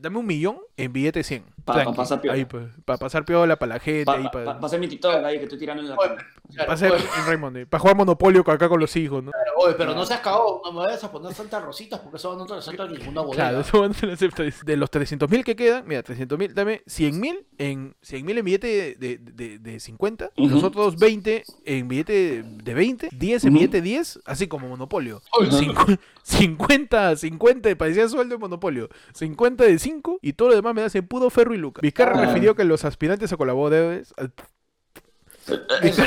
[0.00, 1.44] dame un millón en billete 100.
[1.64, 2.34] Pa- Tranqui, pa pasar piola.
[2.36, 5.44] Ahí, pues, para pasar piola, para la gente, Para para hacer mi TikTok ahí que
[5.44, 9.22] estoy tirando en la claro, hacer en Raymond, para jugar Monopolio acá con los hijos,
[9.22, 9.30] ¿no?
[9.58, 12.44] oye, pero no seas cagado, no me vayas a poner tantas rositas porque eso no
[12.46, 13.50] te lo acepta ninguna bodega.
[13.50, 14.42] Claro, eso no se lo acepta.
[14.64, 19.58] De los 300.000 que quedan, mira, 300.000, dame 100.000 en 100.000 en billete de, de,
[19.60, 20.48] de 50, Ujú.
[20.48, 25.22] los otros 20 en billete de 20, 10 en billete 10, así como Monopolio.
[25.38, 28.88] Oye, Cincu- 50, 50, parecía sueldo de Monopolio.
[29.14, 31.82] 50 de 5 y todo lo demás me das en puro ferro y lucas.
[31.82, 32.26] Vizcarra Ah.
[32.26, 34.14] refirió que los aspirantes a colaboradores.
[35.82, 36.02] Eso.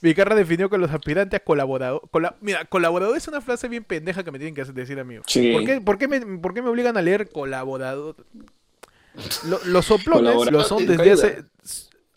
[0.00, 2.08] Vizcarra definió que los aspirantes a colaboradores.
[2.40, 5.22] mira, colaborador es una frase bien pendeja que me tienen que decir, amigo.
[5.26, 5.52] Sí.
[5.52, 8.16] ¿Por qué, por qué me, por qué me obligan a leer colaborador?
[9.48, 11.42] Lo- los soplones Colaborador lo son desde hace.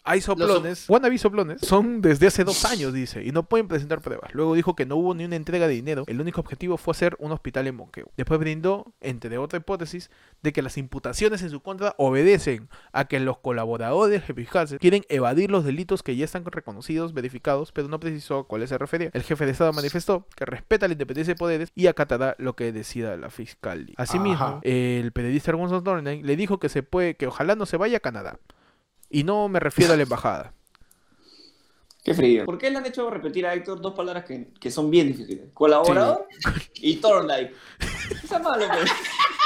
[0.09, 4.33] Hay soplones, wannabe soplones, son desde hace dos años, dice, y no pueden presentar pruebas.
[4.33, 7.15] Luego dijo que no hubo ni una entrega de dinero, el único objetivo fue hacer
[7.19, 8.09] un hospital en Moqueo.
[8.17, 10.09] Después brindó, entre otra hipótesis,
[10.41, 15.51] de que las imputaciones en su contra obedecen a que los colaboradores eficaces quieren evadir
[15.51, 19.11] los delitos que ya están reconocidos, verificados, pero no precisó a cuáles se refería.
[19.13, 22.71] El jefe de Estado manifestó que respeta la independencia de poderes y acatará lo que
[22.71, 23.93] decida la fiscalía.
[23.97, 24.59] Asimismo, Ajá.
[24.63, 28.39] el periodista Gonzalo le dijo que se puede, que ojalá no se vaya a Canadá.
[29.09, 30.53] Y no me refiero a la embajada.
[32.03, 32.45] Qué frío.
[32.45, 35.51] ¿Por qué le han hecho repetir a Héctor dos palabras que, que son bien difíciles?
[35.53, 36.27] Colaborador
[36.75, 37.53] y Thorndyke.
[38.23, 38.91] Está malo, pues.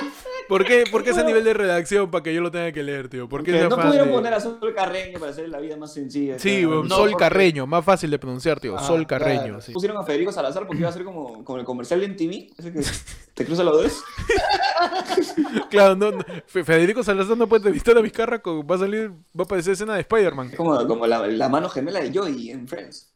[0.48, 3.08] ¿Por qué, por qué ese nivel de redacción para que yo lo tenga que leer,
[3.08, 3.28] tío?
[3.28, 6.38] ¿Por qué no pudieron de- poner a Sol Carreño para hacer la vida más sencilla.
[6.40, 6.70] Sí, Claro.
[6.70, 8.76] weón, No, Sol porque- Carreño, más fácil de pronunciar, tío.
[8.76, 9.60] Ah, Sol Carreño, claro.
[9.60, 9.72] sí.
[9.72, 12.50] Pusieron a Federico Salazar porque iba a ser como, como el comercial de MTV.
[12.58, 12.80] Ese que
[13.34, 14.02] te cruza los dedos.
[15.70, 19.40] Claro, no, no, Fe- Federico Salazar no puede entrevistar a Vizcarra, va a salir, va
[19.40, 20.52] a aparecer escena de Spider-Man.
[20.56, 23.09] Como, como la, la mano gemela de Joey en Friends.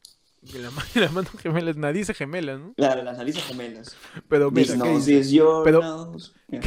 [0.50, 2.74] Que la las manos gemelas, narices gemelas, ¿no?
[2.74, 3.96] Claro, las narices gemelas.
[4.28, 6.33] Pero mira, ¿qué Pero- nose.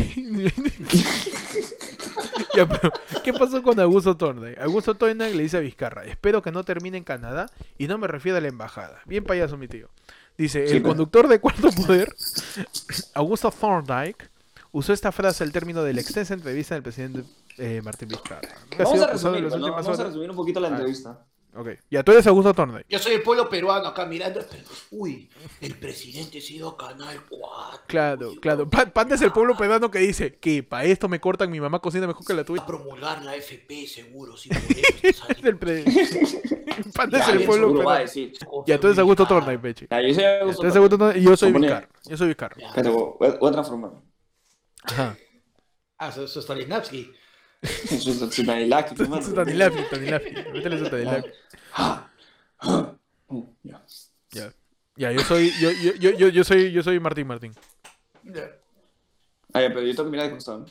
[2.56, 2.92] Ya, pero,
[3.24, 4.56] ¿Qué pasó con Augusto Tornay?
[4.60, 7.46] Augusto Tornay le dice a Vizcarra, espero que no termine en Canadá
[7.78, 9.00] y no me refiero a la embajada.
[9.06, 9.90] Bien payaso mi tío.
[10.38, 12.16] Dice, Sí, el pero- conductor de Cuarto Poder,
[13.14, 14.30] Augusto Thorndike,
[14.72, 17.24] usó esta frase al término de la extensa entrevista del presidente
[17.58, 18.50] eh, Martín Vizcarra.
[18.70, 19.72] ¿Qué ha Vamos a acusado resumir, en las ¿no?
[19.76, 20.72] Vamos a resumir un poquito la Ah.
[20.72, 21.26] entrevista.
[21.60, 22.86] Ok, ya tú eres Augusto Thorndike.
[22.88, 24.42] Yo soy el pueblo peruano acá mirando.
[24.92, 25.28] Uy,
[25.60, 27.82] el presidente ha sido Canal 4.
[27.88, 28.70] Claro, claro.
[28.70, 31.80] Pa- Panda es el pueblo peruano que dice que para esto me cortan, mi mamá
[31.80, 32.62] cocina mejor que la Va tuya.
[32.62, 34.50] a promulgar la FP seguro, sí,
[35.44, 35.84] el pre-
[36.94, 38.00] Panda es Ya, el pueblo seguro va a peruano.
[38.02, 38.34] decir.
[38.68, 39.88] Ya tú eres Augusto Thorndike, peche.
[39.90, 41.90] Ya, yo soy Augusto Thorndike y yo soy Vizcarra.
[42.06, 42.56] Yo soy Vizcarra.
[42.84, 43.92] Voy a- voy a transformar.
[44.84, 45.18] Ajá.
[45.98, 46.40] Ah, eso, eso
[47.62, 49.22] hermano.
[49.22, 50.32] Stanislavi, Stanislavi.
[50.54, 51.32] Métele a Stanislavi.
[51.74, 52.10] Ah,
[52.60, 52.94] ah,
[53.64, 53.82] ya.
[54.32, 54.54] Ya.
[54.96, 57.54] Ya, yo soy, yo, yo, yo, yo, yo soy, yo soy Martín Martín.
[59.54, 60.60] Ah, ya, pero yo tengo que mirar de costado.
[60.60, 60.66] ¿no?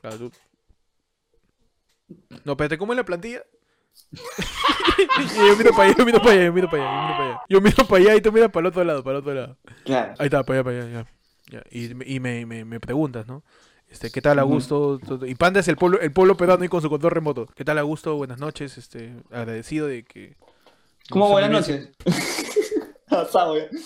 [0.00, 0.32] Claro, tú.
[2.44, 3.42] No, espérate, ¿cómo es la plantilla?
[5.36, 7.28] yo miro para allá, yo miro para allá, yo miro para allá, yo miro para
[7.28, 7.40] allá.
[7.48, 9.56] Yo miro para allá y tú miras para el otro lado, para el otro lado.
[9.84, 10.14] Claro.
[10.18, 11.06] Ahí está, para allá, para allá, ya.
[11.50, 13.42] Ya, Y, me- y me, me, me preguntas, ¿no?
[13.90, 14.98] Este, ¿qué tal Augusto?
[14.98, 17.46] Todo- Y Panda es el pueblo, el pueblo peruano y con su control remoto.
[17.54, 18.16] ¿Qué tal Augusto?
[18.16, 20.36] Buenas noches, este, agradecido de que...
[21.10, 21.88] ¿Cómo buenas noches?
[23.08, 23.64] Asado ya.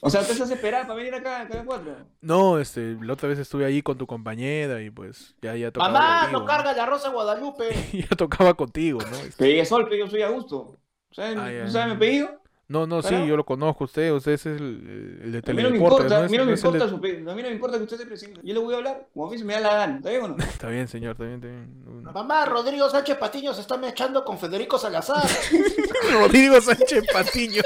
[0.00, 1.94] O sea, te haces esperar para venir acá, acá 4.
[2.22, 5.92] No, este, la otra vez estuve ahí con tu compañera y pues ya, ya tocaba
[5.92, 6.40] Mamá, contigo.
[6.40, 7.68] no carga la rosa Guadalupe.
[7.92, 9.16] ya tocaba contigo, ¿no?
[9.36, 10.76] Pegué sol, pero yo soy Augusto.
[11.12, 11.50] ¿Sabes, Ah.
[11.66, 12.39] ¿tú sabes mi apellido?
[12.70, 13.24] No, no, sí, ¿Para?
[13.26, 16.18] yo lo conozco, usted, usted es el, el de A mí no me teledeporte, importa,
[16.20, 16.24] ¿no?
[16.24, 17.82] a mí no Es- me el de- importa su a mí no me importa que
[17.82, 18.40] usted sea presidente.
[18.44, 20.22] Yo le voy a hablar como a mí se me da la gana, ¿está bien
[20.22, 20.36] o no?
[20.44, 22.04] Está bien, señor, está bien, está bien.
[22.04, 25.20] Mamá, Rodrigo Sánchez Patiño se está mechando con Federico Salazar.
[26.12, 27.62] Rodrigo Sánchez Patiño.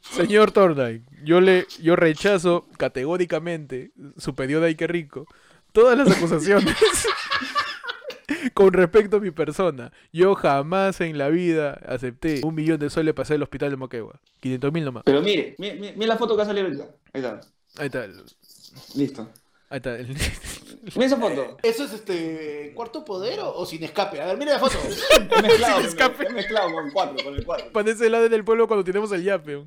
[0.00, 5.26] Señor Tornay, yo le, yo rechazo categóricamente, superior a Ike Rico,
[5.72, 6.74] todas las acusaciones
[8.50, 9.92] con respecto a mi persona.
[10.12, 13.76] Yo jamás en la vida acepté un millón de soles para hacer el hospital de
[13.76, 14.20] Moquegua.
[14.40, 15.02] 500 mil nomás.
[15.04, 16.84] Pero mire, mire, la foto que ha salido ahorita.
[17.12, 17.40] Ahí está,
[17.78, 18.06] Ahí está.
[18.94, 19.28] listo.
[19.68, 19.96] Ahí está.
[19.96, 20.08] el-
[20.94, 21.56] Mira esa foto.
[21.62, 24.20] ¿Eso es este cuarto poder o, o sin escape?
[24.20, 24.76] A ver, mira la foto.
[25.42, 26.30] Mezclado, Sin escape.
[26.30, 27.72] mezclado con el 4, con el 4.
[27.72, 29.64] Parece el ADN del pueblo cuando tenemos el yape.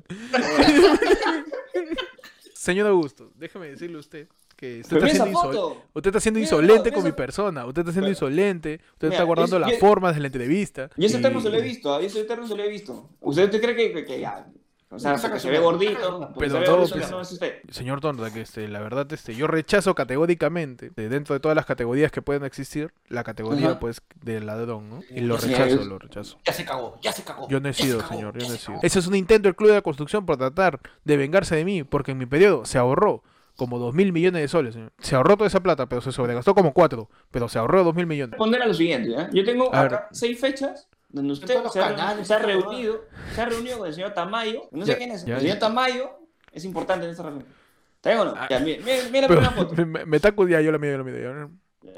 [2.54, 4.28] Señor Augusto, déjame decirle a usted
[4.60, 5.82] que usted está siendo, foto.
[5.94, 7.64] usted está siendo insolente con mi persona.
[7.64, 8.80] Usted está siendo insolente.
[8.92, 10.90] Usted Mira, está guardando es- las yo- formas de la entrevista.
[10.96, 13.08] Y ese y- terno se lo he visto, a ese terno se lo he visto.
[13.20, 14.46] ¿Usted, usted cree que, que, que ya?
[14.92, 17.60] O sea, su se ve gordito, Pero se ve todo, gordito, pues, no es usted.
[17.70, 21.64] Señor Tonda, que este, la verdad, este, yo rechazo categóricamente, de dentro de todas las
[21.64, 23.78] categorías que pueden existir, la categoría, Ajá.
[23.78, 25.00] pues, de ladrón, ¿no?
[25.08, 26.38] Y lo rechazo, lo rechazo.
[26.44, 27.48] Ya se cagó, ya se cagó.
[27.48, 28.78] Yo no he se sido, cagó, señor, yo no he sido.
[28.82, 31.84] Ese es un intento del Club de la Construcción por tratar de vengarse de mí,
[31.84, 33.22] porque en mi periodo se ahorró
[33.60, 34.90] como dos mil millones de soles, señor.
[35.00, 38.06] Se ahorró toda esa plata, pero se sobregastó como cuatro, pero se ahorró dos mil
[38.06, 38.30] millones.
[38.32, 39.28] Responder a lo siguiente, ¿ya?
[39.34, 43.04] Yo tengo A acá seis fechas donde usted se ha, canales, se ha todo, reunido,
[43.34, 44.62] se ha reunido con el señor Tamayo.
[44.72, 45.26] No sé Ya, quién es.
[45.26, 45.60] ya, el señor ya.
[45.60, 46.10] Tamayo
[46.52, 47.44] es importante en esta reunión.
[47.96, 48.34] ¿Está bien o no?
[48.34, 48.48] Ah.
[48.60, 49.74] Mire la Pero primera foto.
[49.86, 51.50] me, me, cu- ya, yo la mido, yo la.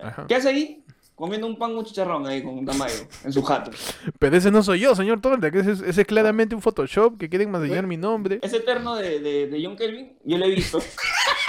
[0.02, 0.24] Ajá.
[0.26, 0.84] ¿Qué hace ahí?
[1.14, 3.70] Comiendo un pan con chicharrón ahí con Tamayo en su jato.
[4.18, 7.18] Pero ese no soy yo, señor Tonda, que ese, es- ese es claramente un Photoshop
[7.18, 8.40] que quieren masillar mi nombre.
[8.42, 10.80] Ese terno de, de, de John Kelvin, yo lo he visto.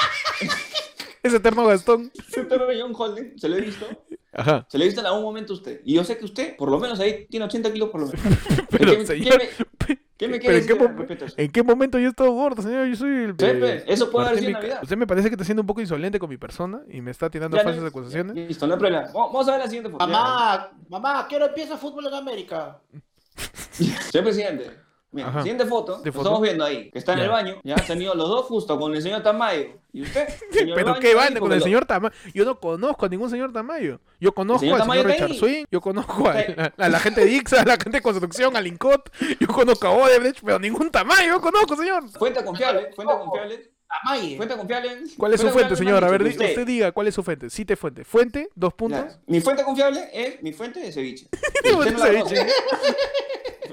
[1.23, 2.11] Ese eterno Gastón.
[2.27, 3.85] Ese terno de John Holden, se lo he visto.
[4.33, 4.65] Ajá.
[4.69, 5.81] Se lo he visto en algún momento a usted.
[5.85, 8.21] Y yo sé que usted, por lo menos ahí, tiene 80 kilos por lo menos.
[8.69, 9.41] Pero, ¿Qué- señor,
[9.87, 11.43] qué ¿Qué me pero quiere ¿en qué?
[11.43, 12.87] ¿en qué momento yo he estado gordo, señor?
[12.87, 13.31] Yo soy el...
[13.31, 14.79] Sí, pe, eso puede haber sido Navidad.
[14.83, 17.29] Usted me parece que está siendo un poco insolente con mi persona y me está
[17.29, 18.35] tirando Ya, falsas no- acusaciones.
[18.35, 19.05] Listo, no hay problema.
[19.07, 20.05] Vamos vamos a ver la siguiente foto.
[20.07, 22.79] Mamá, mamá, ¿qué hora empieza fútbol en América?
[23.71, 24.71] Señor presidente,
[25.13, 25.39] mira, Ajá.
[25.41, 26.23] siguiente foto, ¿De lo foto?
[26.23, 27.23] estamos viendo ahí, que está en Ya.
[27.25, 29.67] el baño, ya se han ido los dos justo con el señor Tamayo.
[29.93, 30.27] ¿Y usted?
[30.51, 32.13] Señor Pero qué banda con el señor Tamayo.
[32.33, 33.99] Yo no conozco a ningún señor Tamayo.
[34.19, 35.33] Yo conozco señor al Tamayo señor Richard.
[35.35, 36.33] Swing, yo conozco a,
[36.77, 39.91] a la gente de Ixa, a la gente de construcción, al Incot, yo conozco a
[39.91, 42.09] Odebrecht, pero ningún Tamayo yo conozco, señor.
[42.17, 43.71] Fuente confiable, fuente confiable,
[44.01, 44.37] Amaye.
[44.37, 44.97] fuente confiable.
[45.17, 46.03] ¿Cuál es su fuente, señor?
[46.03, 47.49] A ver, usted diga cuál es su fuente.
[47.49, 48.03] Cite fuente.
[48.03, 48.99] Fuente, dos puntos.
[49.05, 51.27] Ya, Mi fuente confiable es mi fuente de ceviche.
[51.63, 52.47] fuente Usted no ceviche.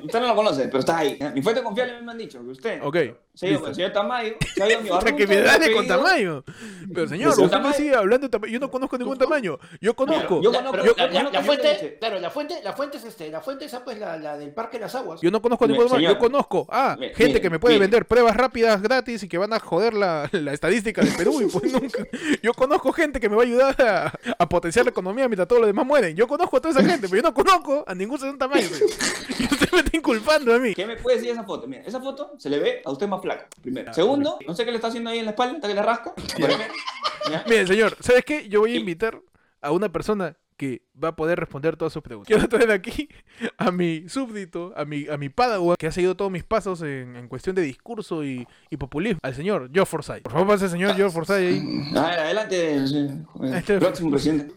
[0.05, 1.19] usted no lo conoce, pero está ahí.
[1.35, 2.81] Mi fuente confiable me han dicho que usted.
[2.83, 2.97] Ok.
[3.33, 3.69] Sí, listo.
[3.69, 5.17] el señor Tamayo, se mi barrio.
[5.17, 6.45] que me dale con tamaño.
[6.93, 7.75] Pero señor, usted me Tamayo.
[7.75, 8.53] sigue hablando de tamaño.
[8.53, 9.59] Yo no conozco ningún tamaño.
[9.81, 10.43] Yo conozco.
[10.43, 13.83] Yo La- conozco- la, fuente, claro, la fuente, la fuente es este, la fuente esa
[13.85, 15.21] pues la, la del Parque de las Aguas.
[15.23, 16.11] Yo no conozco ningún tamaño.
[16.11, 16.67] Yo conozco.
[16.71, 17.85] Ah, Mire, gente mire, que me puede mire.
[17.85, 21.41] vender pruebas rápidas gratis y que van a joder la, la estadística del Perú.
[21.41, 22.05] Y pues nunca.
[22.43, 25.61] Yo conozco gente que me va a ayudar a, a potenciar la economía mientras todos
[25.63, 26.15] los demás mueren.
[26.17, 28.67] Yo conozco a toda esa gente, pero yo no conozco a ningún señor tamaño.
[28.69, 28.91] señor.
[29.39, 30.75] Y usted me está inculpando a mí.
[30.75, 31.67] ¿Qué me puede decir esa foto?
[31.67, 33.20] Mira, esa foto se le ve a usted más
[33.63, 33.93] primero.
[33.95, 36.15] Segundo, no sé qué le está haciendo ahí en la espalda, está que le rasca.
[36.15, 36.65] Primero,
[37.31, 37.45] ¿ya?
[37.47, 38.49] Mire, señor, ¿sabes qué?
[38.49, 39.21] Yo voy a invitar
[39.61, 42.29] a una persona que va a poder responder todas sus preguntas.
[42.29, 43.09] Quiero traer aquí
[43.57, 47.17] a mi súbdito, a mi, a mi padawan, que ha seguido todos mis pasos en,
[47.17, 50.23] en cuestión de discurso y, y populismo, al señor Joe Forsyth.
[50.23, 51.63] Por favor, pase el señor Joe Forsyth ahí.
[51.97, 54.55] A ver, adelante, el Este- próximo presidente.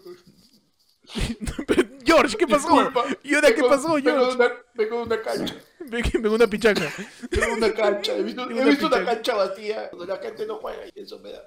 [2.05, 2.91] George, ¿qué pasó?
[3.23, 4.35] ¿Y ahora qué pasó, Vengo de George?
[4.35, 5.55] una, vengo de una cancha.
[6.13, 6.91] Vengo una pichaca.
[7.31, 8.13] Vengo de una cancha.
[8.15, 9.13] He visto, Tengo he una visto una pichanga.
[9.15, 11.43] cancha vacía donde la gente no juega y eso me da.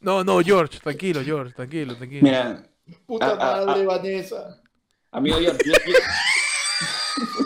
[0.00, 2.22] No, no, George, tranquilo, George, tranquilo, tranquilo.
[2.22, 2.62] Mira,
[3.06, 3.86] Puta ah, madre, ah.
[3.86, 4.62] Vanessa.
[5.12, 5.74] amigo yo- yo-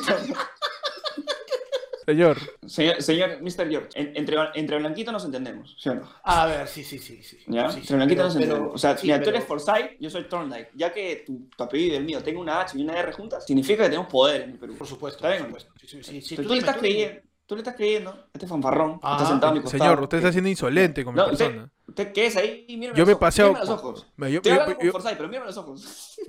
[2.09, 3.69] Señor, señor, señor Mr.
[3.69, 6.09] George, en- entre, entre Blanquito nos entendemos, ¿sí o no?
[6.25, 7.23] A ver, sí, sí, sí.
[7.23, 7.39] sí.
[7.47, 7.69] ¿Ya?
[7.71, 8.63] Sí, sí, entre Blanquito pero- nos entendemos.
[8.67, 10.71] pero- o sea, sí, mira, tú pero- eres Forsyth, yo soy Thorndyke.
[10.75, 13.45] Ya que tu, tu apellido y el mío tengan una H y una R juntas,
[13.47, 14.75] significa que tenemos poder en el Perú.
[14.77, 15.47] Por supuesto, Está por bien.
[15.47, 15.73] supuesto.
[15.81, 19.01] Sí, sí, sí, sí, tú, tú estás tú creyendo, tú le estás creyendo este fanfarrón
[19.03, 19.83] Ah, está sentado a mi costado.
[19.83, 21.71] señor, usted está siendo insolente con mi No, persona.
[21.89, 24.07] usted qué es ahí y mírame Yo los me paseado mírame los ojos.
[24.17, 26.19] Me- yo- Estoy yo- yo- con Forsyth, pero mírame los ojos.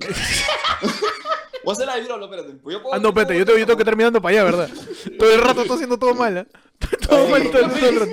[1.62, 2.54] Voy a hacer la de Virolo, espérate.
[2.54, 4.44] Pues yo puedo- Ah, no, espérate, yo tengo, yo tengo que estar mirando para allá,
[4.44, 4.70] ¿verdad?
[5.18, 6.46] Todo el rato estoy haciendo todo mal, ¿eh?
[7.08, 8.10] Todo Ay, mal, todo, todo el rato.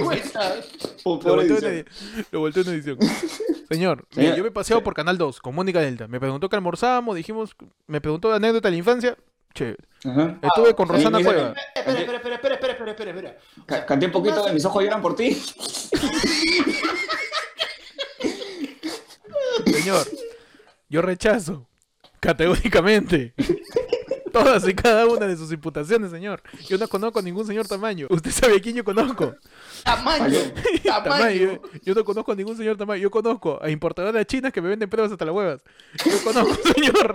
[1.03, 2.97] Por- Lo volteo, en edición.
[3.69, 4.83] Señor, yo me he paseado sí.
[4.83, 6.07] por Canal 2 con Mónica Delta.
[6.09, 7.55] Me preguntó que almorzábamos, dijimos,
[7.87, 9.17] me preguntó de anécdota de la infancia.
[9.57, 9.77] Chévere.
[10.05, 10.37] Ajá.
[10.41, 11.53] Estuve con sí, Rosana Cueva.
[11.73, 13.37] Espera, espera, espera, espera, espera, espera, espera, espera.
[13.59, 15.33] O sea, Canté un poquito de mis ojos lloran por ti.
[19.65, 20.07] Señor,
[20.89, 21.67] yo rechazo
[22.19, 23.33] categóricamente
[24.33, 26.41] todas y cada una de sus imputaciones, señor.
[26.67, 28.07] Yo no conozco a ningún señor tamaño.
[28.09, 29.35] Usted sabe a quién yo conozco.
[29.83, 30.39] Tamaño,
[30.83, 31.35] tamaño.
[31.35, 33.03] Yo, yo no conozco a ningún señor Tamayo.
[33.03, 35.61] Yo conozco a importadoras chinas que me venden pruebas hasta las huevas.
[36.03, 37.13] Yo conozco, señor.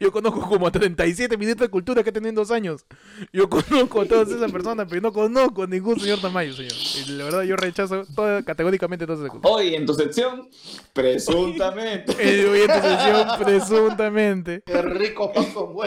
[0.00, 2.84] Yo conozco como a 37 ministros de cultura que tienen dos años.
[3.32, 6.72] Yo conozco a todas esas personas, pero no conozco a ningún señor Tamayo, señor.
[7.06, 9.50] Y la verdad yo rechazo toda, categóricamente todas esas cosas.
[9.50, 10.48] Hoy en tu sección,
[10.92, 12.12] presuntamente.
[12.12, 14.62] Hoy en tu sesión, presuntamente.
[14.64, 15.83] Qué rico pan con huevo.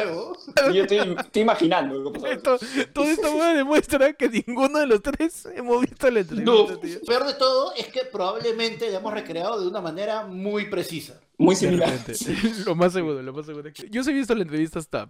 [0.74, 2.34] Yo estoy, estoy imaginando lo que pasó.
[2.34, 2.58] Esto,
[2.94, 7.00] todo esto hueá demuestra que ninguno de los tres hemos visto la entrevista, No, tío.
[7.06, 11.20] peor de todo es que probablemente la hemos recreado de una manera muy precisa.
[11.38, 11.94] Muy similar.
[12.66, 13.90] Lo más seguro, lo más seguro es que...
[13.92, 15.08] Yo sí he visto la entrevista hasta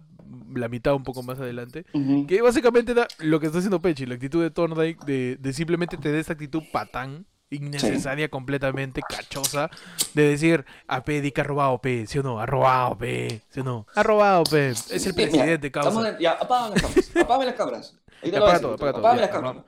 [0.54, 1.86] la mitad, un poco más adelante.
[2.26, 5.96] Que básicamente da lo que está haciendo Pechi, la actitud de Thorndike de, de simplemente
[5.96, 9.70] tener esta actitud patán, innecesaria, completamente cachosa,
[10.14, 12.40] de decir, a P, di que ha robado P, ¿sí o no?
[12.40, 13.86] Ha robado P, ¿sí o no?
[13.94, 16.10] Ha robado P, es el presidente, causa.
[16.10, 17.10] en- ya, apaga las cámaras.
[17.16, 17.94] Apágame las cámaras.
[18.22, 19.00] Ahí te lo apaga todo, apaga todo.
[19.00, 19.64] Apágame ya, las cámaras.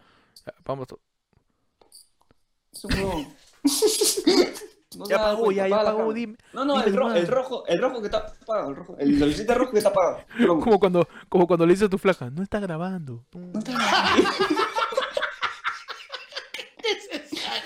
[0.88, 1.00] todo.
[2.72, 3.34] Es un huevón.
[4.96, 6.36] No Ya apagó, ya, ya apagó, dime.
[6.52, 8.96] No, no, dime el, ro- el rojo, el rojo que está apagado, el rojo.
[8.98, 10.24] El lucecita rojo que está apagado.
[10.60, 13.24] Como cuando, como cuando le dices a tu flaca, no está grabando.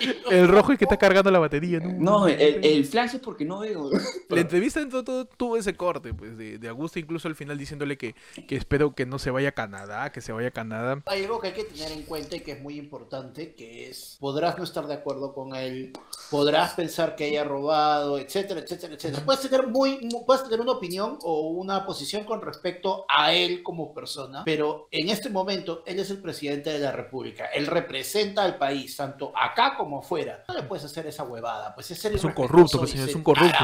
[0.31, 1.81] El rojo es que está cargando la batería.
[1.81, 3.91] No, No, el, el flash es porque no veo.
[4.29, 7.57] La entrevista en todo, todo tuvo ese corte, pues, de, de Augusto incluso al final
[7.59, 8.15] diciéndole que,
[8.49, 11.03] que espero que no se vaya a Canadá, que se vaya a Canadá.
[11.07, 14.17] Hay algo que hay que tener en cuenta y que es muy importante, que es,
[14.21, 15.93] podrás no estar de acuerdo con él,
[16.31, 19.25] podrás pensar que haya robado, etcétera, etcétera, etcétera.
[19.25, 23.63] Puedes tener, muy, mu- puedes tener una opinión o una posición con respecto a él
[23.63, 28.43] como persona, pero en este momento él es el presidente de la República, él representa
[28.45, 30.45] al país, tanto acá como afuera.
[30.49, 33.55] No le puedes hacer esa huevada, pues es un corrupto, pues, es un corrupto,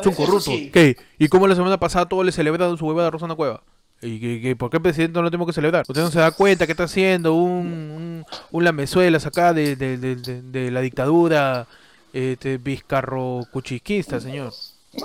[0.00, 0.40] Es un corrupto.
[0.50, 0.70] sí.
[0.72, 0.96] ¿Qué?
[1.18, 3.62] ¿Y cómo la semana pasada todos le celebraron su huevada a Rosana Cueva?
[4.04, 5.84] ¿Y por qué el presidente no lo tenemos que celebrar?
[5.88, 9.96] ¿Usted no se da cuenta que está haciendo un, un, un lamezuelas acá de, de,
[9.96, 11.68] de, de- de la dictadura
[12.12, 14.52] este, vizcarro cuchiquista, señor?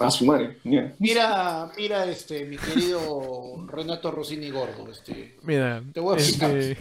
[0.02, 0.58] A su madre.
[0.64, 0.94] mira.
[1.00, 6.78] Mira, mira, este, mi querido Renato Rossini Gordo, este, Mira, Te voy a este,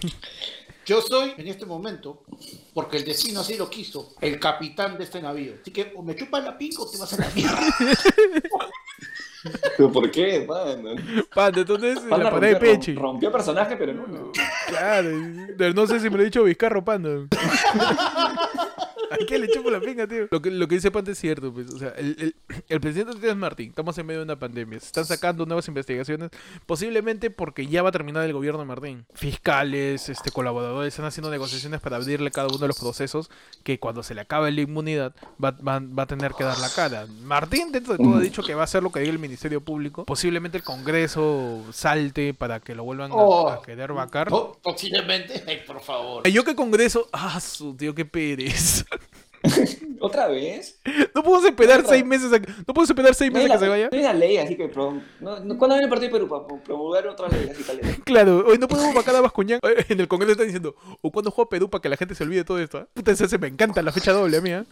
[0.86, 2.22] Yo soy, en este momento,
[2.72, 5.54] porque el destino así lo quiso, el capitán de este navío.
[5.60, 7.60] Así que o me chupas la pico o te vas a la mierda.
[9.76, 10.44] ¿Pero por qué?
[10.46, 10.96] Mano?
[11.34, 12.94] Panda, entonces Panda la pared de rompió- Pechi.
[12.94, 14.06] Rompió personaje, pero no.
[14.06, 14.32] no.
[14.68, 15.10] Claro,
[15.74, 17.10] no sé si me lo he dicho Vizcarro Panda.
[19.10, 20.26] ¿A qué le chupo la pinga, tío?
[20.30, 21.70] Lo que, lo que dice Pante es cierto, pues.
[21.72, 22.36] O sea, el, el,
[22.68, 24.78] el presidente Díaz Martín, estamos en medio de una pandemia.
[24.80, 26.30] Se están sacando nuevas investigaciones,
[26.66, 29.06] posiblemente porque ya va a terminar el gobierno de Martín.
[29.14, 33.30] Fiscales, este, colaboradores están haciendo negociaciones para abrirle cada uno de los procesos
[33.62, 36.70] que cuando se le acabe la inmunidad va, va, va a tener que dar la
[36.70, 37.06] cara.
[37.22, 39.60] Martín, dentro de todo, ha dicho que va a hacer lo que diga el Ministerio
[39.60, 40.04] Público.
[40.04, 43.48] Posiblemente el Congreso salte para que lo vuelvan a, Oh.
[43.48, 44.28] a querer vacar.
[44.28, 46.26] Po- Posiblemente, ay, por favor.
[46.28, 48.84] Yo que Congreso, ah, su tío, qué pereza.
[50.00, 50.78] ¿Otra vez?
[51.14, 51.90] No podemos esperar Otra.
[51.92, 53.88] seis meses a, no podemos esperar seis No meses a que se vaya.
[53.90, 54.68] no hay una ley, así que...
[54.68, 57.80] Pro, no, no- ¿Cuándo viene el Partido de Perú para promulgar otra ley así tal?
[58.04, 59.60] Claro, hoy no podemos vacar a Bascuñán.
[59.62, 62.24] Eh, En el Congreso están diciendo, o cuando juega Perú para que la gente se
[62.24, 62.78] olvide de todo esto.
[62.80, 62.86] ¿eh?
[62.94, 64.64] Puta, esa se me encanta la fecha doble a mí, ¿eh?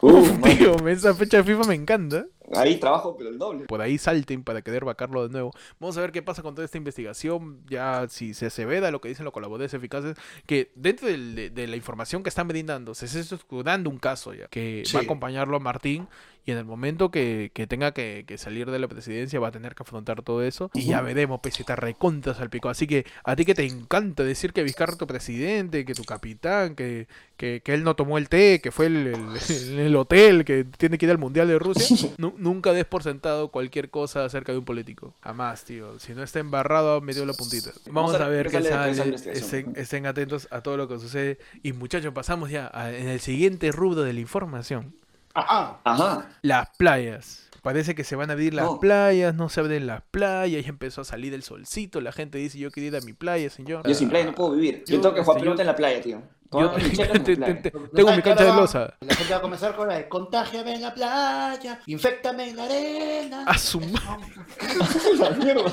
[0.00, 2.26] Uf, Uf, tío, esa fecha de FIFA me encanta.
[2.54, 3.64] Ahí trabajo, pero el doble.
[3.66, 5.52] Por ahí salten para querer vacarlo de nuevo.
[5.80, 7.60] Vamos a ver qué pasa con toda esta investigación.
[7.68, 11.66] Ya si se asevera lo que dicen los colaboradores eficaces, que dentro del- de, de
[11.66, 14.94] la información que están brindando, se está estudiando un caso ya, que Sí.
[14.94, 16.08] va a acompañarlo a Martín.
[16.44, 19.52] Y en el momento que, que tenga que, que salir de la presidencia va a
[19.52, 20.72] tener que afrontar todo eso.
[20.74, 22.68] Y ya veremos, pues, si está recontra salpicó.
[22.68, 26.02] Así que a ti que te encanta decir que Vizcarra es tu presidente, que tu
[26.02, 29.94] capitán, que, que, que él no tomó el té, que fue el, el- en el
[29.94, 32.08] hotel, que tiene que ir al Mundial de Rusia.
[32.18, 35.14] Nu- nunca des por sentado cualquier cosa acerca de un político.
[35.22, 35.98] Jamás, tío.
[35.98, 37.70] Si no está embarrado, metió la puntita.
[37.90, 39.14] Vamos a ver qué sale.
[39.32, 41.38] Estén, estén atentos a todo lo que sucede.
[41.62, 44.94] Y muchachos, pasamos ya a- en el siguiente rubro de la información.
[45.34, 45.80] Ajá.
[45.84, 46.28] Ajá.
[46.42, 47.48] Las playas.
[47.62, 48.80] Parece que se van a abrir las No.
[48.80, 52.58] playas, no se abren las playas, ya empezó a salir el solcito, la gente dice
[52.58, 53.86] yo quiero ir a mi playa, señor.
[53.86, 54.82] Yo sin playa no puedo vivir.
[54.84, 56.20] Yo, Yo- tengo que jugar yo- pelota en la playa, tío.
[56.52, 58.94] Yo en te- te- te- tengo mi cancha de losa.
[59.00, 62.64] La gente va a comenzar con la de contágiame en la playa, infectame en la
[62.64, 63.44] arena.
[63.46, 63.80] A su
[65.18, 65.72] La mierda.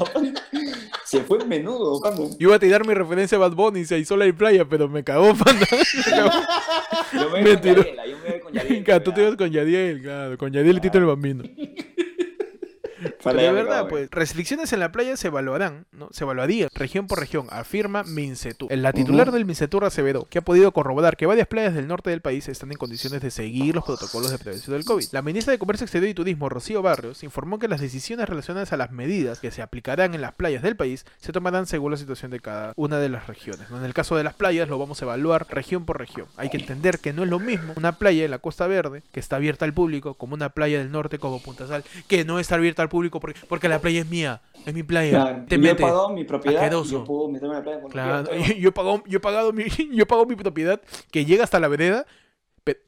[1.05, 4.15] Se fue menudo, cuando Yo iba a tirar mi referencia a Bad Bunny, se hizo
[4.15, 5.65] la playa, pero me cagó, panda.
[7.13, 7.81] Yo me Me voy con tiró.
[7.83, 8.83] Yadiela, yo me voy con Yadiela.
[8.85, 11.43] Claro, tú te ibas con Yadiel, claro, con Yadiel y Tito el Bambino.
[13.23, 16.09] Pero de verdad, pues, restricciones en la playa se evaluarán, ¿no?
[16.12, 18.71] Se evaluarían región por región, afirma Mincetur.
[18.75, 19.35] La titular Ujú.
[19.35, 22.71] del Mincetur aseveró que ha podido corroborar que varias playas del norte del país están
[22.71, 25.05] en condiciones de seguir los protocolos de prevención del COVID.
[25.12, 28.77] La ministra de Comercio Exterior y Turismo, Rocío Barrios, informó que las decisiones relacionadas a
[28.77, 32.31] las medidas que se aplicarán en las playas del país se tomarán según la situación
[32.31, 33.69] de cada una de las regiones.
[33.69, 33.77] ¿no?
[33.77, 36.27] En el caso de las playas lo vamos a evaluar región por región.
[36.38, 39.19] Hay que entender que no es lo mismo una playa en la Costa Verde, que
[39.19, 42.55] está abierta al público, como una playa del norte como Punta Sal, que no está
[42.55, 45.12] abierta al público porque, porque la playa es mía, es mi playa.
[45.12, 45.86] Claro, Te yo he metes.
[45.86, 46.91] pagado mi propiedad asqueroso.
[46.91, 49.63] yo puedo meterme en la playa Claro, yo, yo he pagado, yo he pagado mi,
[49.93, 52.06] yo he pagado mi propiedad que llega hasta la vereda,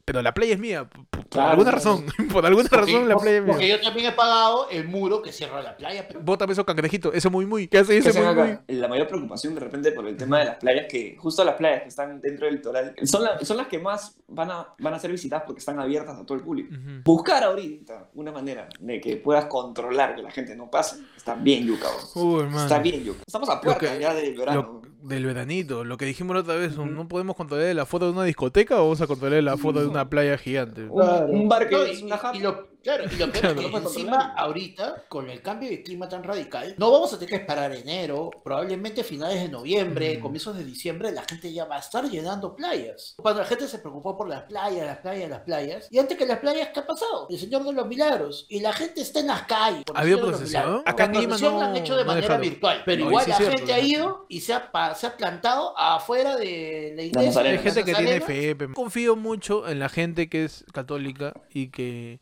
[0.04, 1.76] pero la playa es mía, por, Claro, alguna claro.
[1.78, 3.76] razón, por alguna Porque- razón la playa es Porque mía.
[3.76, 6.06] yo también he pagado el muro que cierra la playa.
[6.06, 8.42] pero- Bótame esos cangrejitos, ese muy muy, ¿qué hace ¿Qué ese muy muy?
[8.50, 8.62] acá?
[8.68, 11.82] La mayor preocupación de repente por el tema de las playas, que justo las playas
[11.82, 14.98] que están dentro del litoral son, la- son las que más van a, van a
[14.98, 16.74] ser visitadas porque están abiertas a todo el público.
[16.74, 17.00] Ujú.
[17.04, 21.66] Buscar ahorita una manera de que puedas controlar que la gente no pase, está bien
[21.66, 21.76] bro.
[22.14, 22.46] Uy.
[22.56, 23.20] Está bien yuca.
[23.26, 24.80] Estamos a puerta que- ya del verano.
[24.84, 28.12] Lo- del veranito, lo que dijimos la otra vez, ¿no podemos controlar el aforo de
[28.12, 30.84] una discoteca o vamos a controlar el aforo de una playa gigante?
[30.84, 33.32] Un, un bar que No, es y, una y- y lo, claro, y lo peor
[33.42, 37.12] Claro, es no que encima ahorita, con el cambio de clima tan radical, no vamos
[37.12, 40.20] a tener que esperar enero, probablemente finales de noviembre, Mm.
[40.20, 43.14] comienzos de diciembre, la gente ya va a estar llenando playas.
[43.16, 46.26] Cuando la gente se preocupó por las playas, las playas, las playas, y antes que
[46.26, 47.26] las playas, ¿qué ha pasado?
[47.30, 48.46] El Señor de los Milagros.
[48.48, 49.84] Y la gente está en las calles.
[49.94, 50.16] ¿Había?
[50.16, 50.54] Milagros.
[50.86, 52.40] Acá en La Lima la han no- hecho de no manera dejaron.
[52.42, 55.16] virtual, pero No, igual sí la cierto, gente ha ido y se ha, se ha
[55.16, 57.40] plantado afuera de la iglesia.
[57.42, 58.56] Hay de gente que tiene fe.
[58.74, 62.20] Confío mucho en la gente que es católica y que...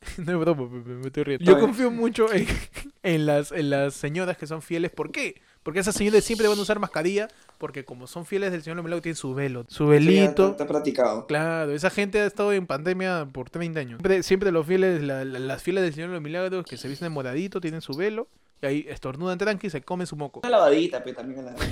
[0.18, 1.44] No es broma, me estoy riendo.
[1.44, 2.46] Yo confío mucho en,
[3.02, 4.90] en las, en las señoras que son fieles.
[4.92, 5.40] ¿Por qué?
[5.62, 7.26] Porque esas señoras siempre van a usar mascarilla
[7.58, 10.22] porque como son fieles del Señor de los Milagros tienen su velo, su velito.
[10.50, 11.26] Está, está practicado.
[11.26, 13.90] Claro, esa gente ha estado en pandemia por 30 años.
[13.98, 16.86] Siempre, siempre los fieles, la- la- las fieles del Señor de los Milagros que se
[16.86, 18.28] visten de moradito, tienen su velo,
[18.62, 20.40] y ahí estornudan tranqui y se comen su moco.
[20.40, 21.40] Una lavadita, pe, también.
[21.40, 21.56] a La...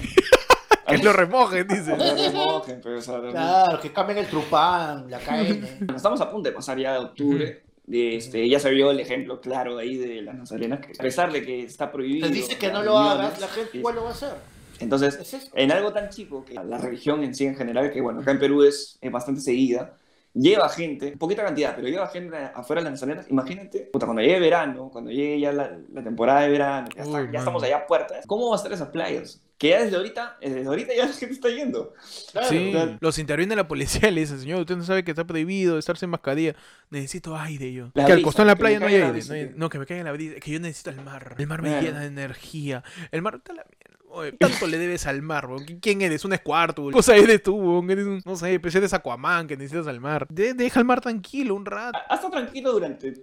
[0.86, 1.96] Que lo remojen, dice.
[1.96, 5.92] No remojen, pe, o sea, Claro, que cambien el trupán, la KN.
[5.96, 7.62] Estamos a punto de pasar ya de octubre.
[7.90, 11.44] Este, ya se vio el ejemplo claro ahí de las nazarenas, que a pesar de
[11.44, 12.28] que está prohibido.
[12.28, 14.34] Te dice que no lo hagas, la gente igual lo va a hacer.
[14.80, 18.20] Entonces, Es en algo tan chico que la religión en sí en general, que bueno,
[18.20, 19.94] acá en Perú es, es bastante seguida,
[20.34, 23.30] lleva gente, poquita cantidad, pero lleva gente afuera de las nazarenas.
[23.30, 27.16] Imagínate, puta, cuando llegue verano, cuando llegue ya la, la temporada de verano, ya, está-
[27.18, 27.38] Uy, ya mano.
[27.38, 29.40] estamos allá a puertas, ¿cómo va a estar esas playas?
[29.56, 31.94] Que ya desde ahorita, desde ahorita ya la gente está yendo.
[32.32, 32.48] Claro.
[32.48, 32.96] Sí, claro.
[33.00, 35.96] los interviene la policía y le dicen, señor, usted no sabe que está prohibido estar
[35.96, 36.56] sin mascarilla.
[36.90, 37.90] Necesito aire yo.
[37.94, 39.06] La que al brisa, costado en la playa no hay aire.
[39.26, 39.52] no, hay- tío.
[39.56, 40.34] no, que me caiga la brisa.
[40.40, 41.36] Que yo necesito el mar.
[41.38, 41.86] El mar me Claro.
[41.86, 42.82] llena de energía.
[43.12, 43.83] El mar está la mierda.
[44.14, 45.64] Oye, tanto le debes al mar, weón.
[45.66, 46.24] ¿Qui- ¿Quién eres?
[46.24, 46.92] Un Squirtle.
[46.92, 47.90] Cosa eres tú, weón.
[47.90, 50.26] Eres un, no sé, pues eres Aquaman que necesitas al mar.
[50.30, 51.98] De- deja al mar tranquilo un rato.
[52.08, 53.14] Ha estado tranquilo durante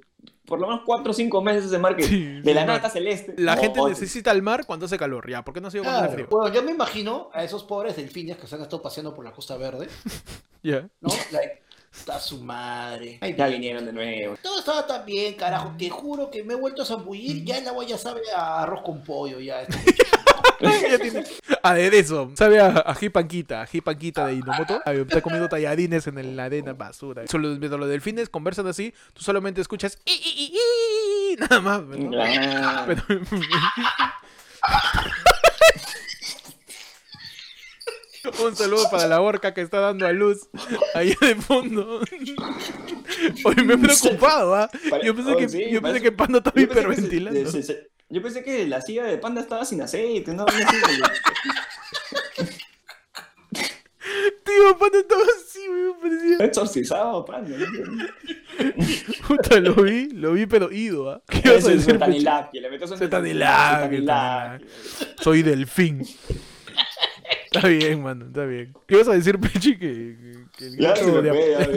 [0.45, 3.36] por lo menos 4 o 5 meses ese mar que Sí, de la nada celeste.
[3.38, 5.44] La No, gente oye, necesita el mar cuando hace calor, ya.
[5.46, 6.27] ¿Por qué no ha sido cuando hace frío?
[6.29, 9.31] Bueno, yo me imagino a esos pobres delfines que se han estado paseando por la
[9.31, 9.87] Costa Verde,
[10.63, 10.89] Ya.
[11.00, 11.10] ¿no?
[11.31, 11.62] Like,
[11.94, 13.17] está su madre.
[13.21, 14.35] Ay, Ya vinieron de nuevo.
[14.44, 15.73] Todo estaba tan bien, carajo.
[15.77, 17.46] Te juro que me he vuelto a zambullir.
[17.46, 19.39] Ya el agua ya sabe a arroz con pollo.
[19.39, 19.62] Ya.
[20.62, 21.23] Ya tiene
[21.63, 22.32] Aderezo.
[22.36, 24.82] Sabe a, a ají panquita, ají panquita de Inomoto.
[24.86, 27.25] Está comiendo tallarines en el- la arena, basura.
[27.27, 30.54] Solo mientras los delfines conversan así, tú solamente escuchas "I, i, i,
[31.34, 31.82] i", nada más.
[31.84, 32.12] ¿no?
[32.86, 33.04] Pero-
[38.46, 40.48] Un saludo para la orca que está dando a luz
[40.94, 42.02] ahí de fondo.
[43.46, 44.69] Oye, me he preocupado, ¿ah?
[45.04, 47.52] Yo pensé oh, que, sí, yo pensé parece- que Panda estaba hiperventilando.
[47.52, 50.46] se- se- Yo pensé que la silla de panda estaba sin aceite, ¿no?
[54.44, 56.46] Tío, Panda estaba así, me parecía.
[56.46, 57.56] exorcizado, panda.
[59.28, 61.22] Puta, lo vi, lo vi, pero ido, ¿ah?
[61.28, 61.94] ¿Qué ibas a decir?
[61.94, 62.98] Zetanilaki, le metes un.
[65.22, 66.06] Soy delfín.
[67.54, 68.73] Está bien, mano, está bien.
[68.87, 69.77] ¿Qué ibas a decir, Pechi?
[69.77, 70.15] Que,
[70.58, 71.29] que el grito, de,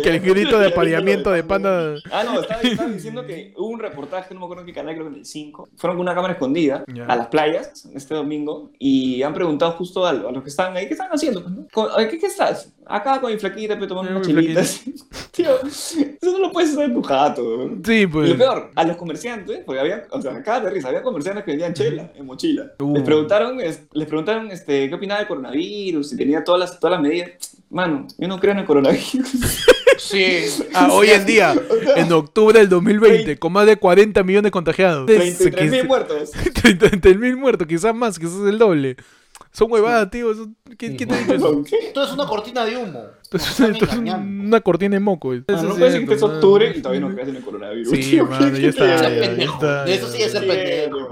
[0.04, 1.94] el grito de apareamiento de panda.
[2.12, 4.94] Ah, no, estaba, estaba diciendo que hubo un reportaje, no me acuerdo en qué canal,
[4.94, 5.68] creo que en el 5.
[5.76, 7.06] Fueron con una cámara escondida Ya.
[7.06, 10.86] a las playas este domingo y han preguntado justo a, a los que estaban ahí,
[10.86, 11.44] ¿qué están haciendo?
[11.72, 12.70] pues, ¿Qué, ¿Qué estás?
[12.86, 14.84] Acá con mi flaquita, pero tomando Sí, unas chelitas.
[15.32, 17.42] Tío, eso no lo puedes hacer en tu jato.
[17.42, 17.80] ¿no?
[17.84, 18.28] Sí, Y pues.
[18.30, 21.52] lo peor, a los comerciantes, porque había, o sea, acá de risa, había comerciantes que
[21.52, 22.70] vendían chela en mochila.
[22.78, 22.94] Uh.
[22.94, 25.63] Les preguntaron, es- les preguntaron este, qué opinaba del coronavirus,
[26.02, 27.30] si tenía todas las, todas las medidas.
[27.70, 29.12] Mano, yo no creo en el coronavirus.
[29.98, 30.24] Sí.
[30.74, 31.54] Ah, hoy en día,
[31.96, 35.06] en octubre del 2020, con más de 40 millones contagiados.
[35.06, 36.30] 33 mil muertos.
[36.62, 38.96] 33 mil muertos, quizás más, quizás el doble.
[39.50, 40.32] Son huevadas, tío.
[40.76, 41.64] ¿Quién, quién te dicho eso?
[41.64, 41.76] ¿Qué?
[41.88, 43.04] Esto es una cortina de humo.
[43.22, 44.44] Esto Nos es, están esto es engañando.
[44.46, 45.32] una cortina de moco.
[45.32, 47.88] Eso no es puede decir que es octubre y todavía no crees en el coronavirus.
[47.88, 51.08] Sí, tío, mano, ¿qué ya está, ya, ya está, eso sí es ser ¿Qué pendejo.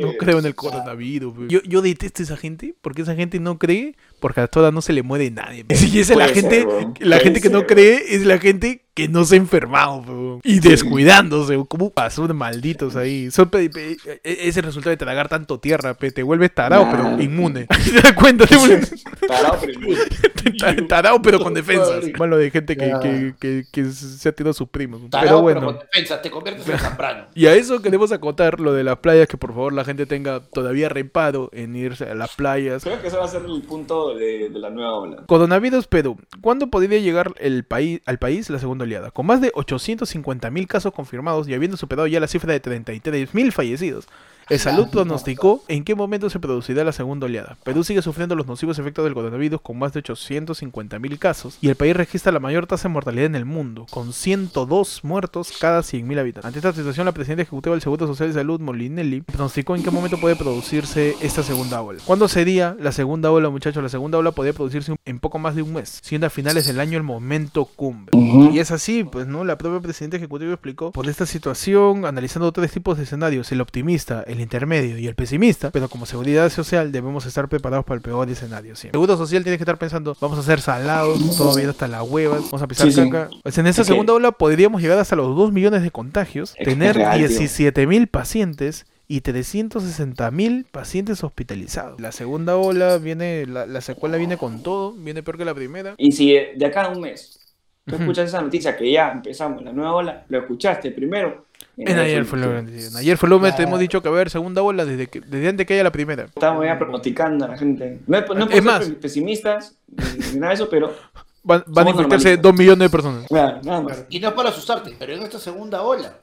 [0.00, 1.48] No creo en el coronavirus.
[1.48, 4.82] Yo, yo detesto a esa gente porque esa gente no cree porque a todas no
[4.82, 5.64] se le muere nadie.
[5.94, 6.66] Y esa es la gente,
[7.00, 10.40] la Puede gente que no cree es la gente que no se ha enfermado weón.
[10.44, 11.62] y descuidándose.
[11.68, 13.30] Como basura malditos ahí.
[13.30, 17.20] Son pe- pe- e- ese resultado de tragar tanto tierra, pe, te vuelves tarado pero
[17.20, 17.66] inmune.
[17.84, 18.46] ¿Te das cuenta?
[18.46, 20.82] Te vuelves Tarado, pero inmune.
[20.88, 22.04] tarado pero con defensas.
[22.18, 23.00] Malo de gente que, Ya.
[23.00, 25.00] que, que, que se ha tirado a sus primos.
[25.10, 25.60] Tarao, pero bueno.
[25.66, 27.26] con defensa, te conviertes en Zambrano.
[27.34, 30.40] Y a eso queremos acotar lo de las playas, que por favor la gente tenga
[30.40, 32.84] todavía reparo en irse a las playas.
[32.84, 35.22] Creo que ese va a ser el punto de, de la nueva ola.
[35.26, 36.16] Coronavirus Perú.
[36.40, 41.48] ¿Cuándo podría llegar el país, al país la segunda Con más de 850.000 casos confirmados
[41.48, 44.06] y habiendo superado ya la cifra de 33.000 fallecidos.
[44.50, 47.56] El salud pronosticó en qué momento se producirá la segunda oleada.
[47.64, 51.76] Perú sigue sufriendo los nocivos efectos del coronavirus con más de 850.000 casos y el
[51.76, 56.18] país registra la mayor tasa de mortalidad en el mundo, con 102 muertos cada 100.000
[56.18, 56.46] habitantes.
[56.46, 59.90] Ante esta situación, la presidenta ejecutiva del Seguro Social de Salud, Molinelli, pronosticó en qué
[59.90, 62.00] momento puede producirse esta segunda ola.
[62.04, 63.82] ¿Cuándo sería la segunda ola, muchachos?
[63.82, 66.80] La segunda ola podría producirse en poco más de un mes, siendo a finales del
[66.80, 68.16] año el momento cumbre.
[68.52, 69.44] Y es así, pues, ¿no?
[69.44, 74.22] La propia presidenta ejecutiva explicó por esta situación, analizando tres tipos de escenarios, el optimista,
[74.26, 78.28] el intermedio y el pesimista, pero como seguridad social debemos estar preparados para el peor
[78.30, 78.96] escenario siempre.
[78.98, 82.42] Seguro social tiene que estar pensando, vamos a ser salados, todo bien hasta las huevas,
[82.44, 83.10] vamos a pisar Sí, sí.
[83.10, 83.30] caca.
[83.42, 86.54] Pues en esta Es que- segunda ola podríamos llegar hasta los 2 millones de contagios,
[86.58, 87.28] Es tener real, tío.
[87.28, 92.00] 17 mil pacientes y 360 mil pacientes hospitalizados.
[92.00, 95.94] La segunda ola viene, la, la secuela viene con todo, viene peor que la primera.
[95.98, 97.38] Y si de de acá a un mes
[97.86, 101.46] tú escuchas esa noticia que ya empezamos la nueva ola, lo escuchaste primero.
[101.76, 104.18] En ayer fue lo En ayer fue lo que te hemos dicho que va a
[104.18, 106.24] haber segunda ola desde que desde antes que haya la primera.
[106.24, 108.00] Estamos ya pronosticando a la gente.
[108.06, 108.90] No es, no es ser más.
[109.00, 110.94] pesimistas ni, nada de eso, pero
[111.42, 112.38] Van, van a infectarse.
[112.38, 113.26] 2 millones de personas.
[113.28, 114.04] claro, nada más.
[114.08, 116.16] Y no es para asustarte, pero en esta segunda ola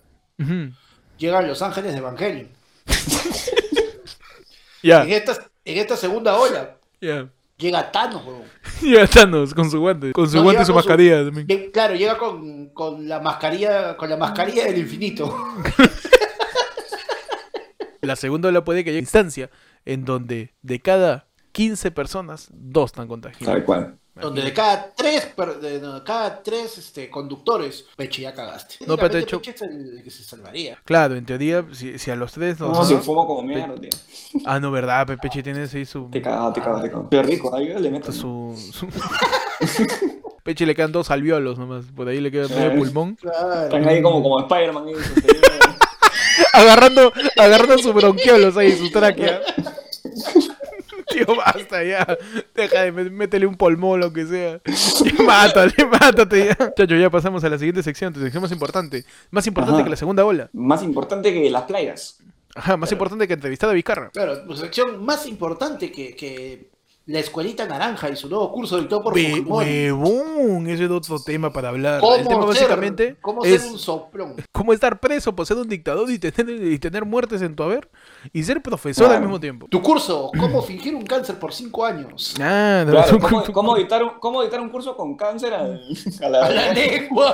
[1.17, 2.47] llegan los ángeles de Evangelion.
[4.83, 5.33] Ya, En esta,
[5.63, 7.29] en esta segunda ola ya.
[7.61, 8.43] Llega Thanos, huevón.
[8.81, 11.71] Ya Thanos con su guante, con su No, guante y llega su mascarilla también.
[11.71, 15.33] Claro, llega con, con la mascarilla, con la mascarilla del infinito.
[18.01, 19.51] La segunda ola puede que llegue a instancia
[19.85, 23.53] en donde de cada 15 personas, dos están contagiados.
[23.53, 23.97] Tal cual.
[24.13, 25.27] Donde de cada tres,
[25.61, 28.75] de, de cada tres este, conductores, Peche, ya cagaste.
[28.85, 30.77] No, pero hecho- Peche es el que se salvaría.
[30.83, 32.77] Claro, en teoría, si, si a los tres nos...
[32.77, 33.89] No, si fumo como mierda, tío.
[34.45, 36.09] Ah, no, verdad, Pepeche tiene ahí su...
[36.09, 37.09] Te cagado, te cagado, te cagado.
[37.09, 38.11] Qué rico, ahí le meto.
[38.11, 38.87] su, su-
[40.43, 42.77] Peche le quedan dos alveolos nomás, por ahí le queda medio Sí.
[42.77, 43.17] pulmón.
[43.63, 44.85] Están ahí como, como Spider-Man.
[46.53, 49.39] Agarrando, agarrando sus bronquiolos ahí, su tráquea.
[51.11, 52.05] Tío, basta ya.
[52.55, 54.61] Deja de métele un pulmón, lo que sea.
[55.23, 56.73] Mátale, mátate ya.
[56.73, 59.05] Chacho, ya pasamos a la siguiente sección, tu sección más importante.
[59.29, 59.83] Más importante Ajá.
[59.85, 60.49] que la segunda ola.
[60.53, 62.19] Más importante que las playas.
[62.55, 64.09] Ajá, más importante que entrevistar a Vizcarra.
[64.09, 66.69] Claro, tu sección más importante que, que
[67.11, 69.91] la escuelita naranja y su nuevo curso dictado por Hue- Fujimori.
[69.91, 71.99] Huevón, ese es otro tema para hablar.
[71.99, 74.35] ¿Cómo El tema ser- básicamente cómo es ser un soplón?
[74.51, 77.89] cómo estar preso por ser un dictador y tener, y tener muertes en tu haber
[78.33, 79.67] y ser profesor al mismo tiempo.
[79.69, 82.35] Tu curso, cómo fingir un cáncer por cinco años.
[82.39, 85.81] Ah, no, Claro, tú- ¿cómo, dictar un, cómo dictar un curso con cáncer al-
[86.23, 87.33] a, la, A la lengua.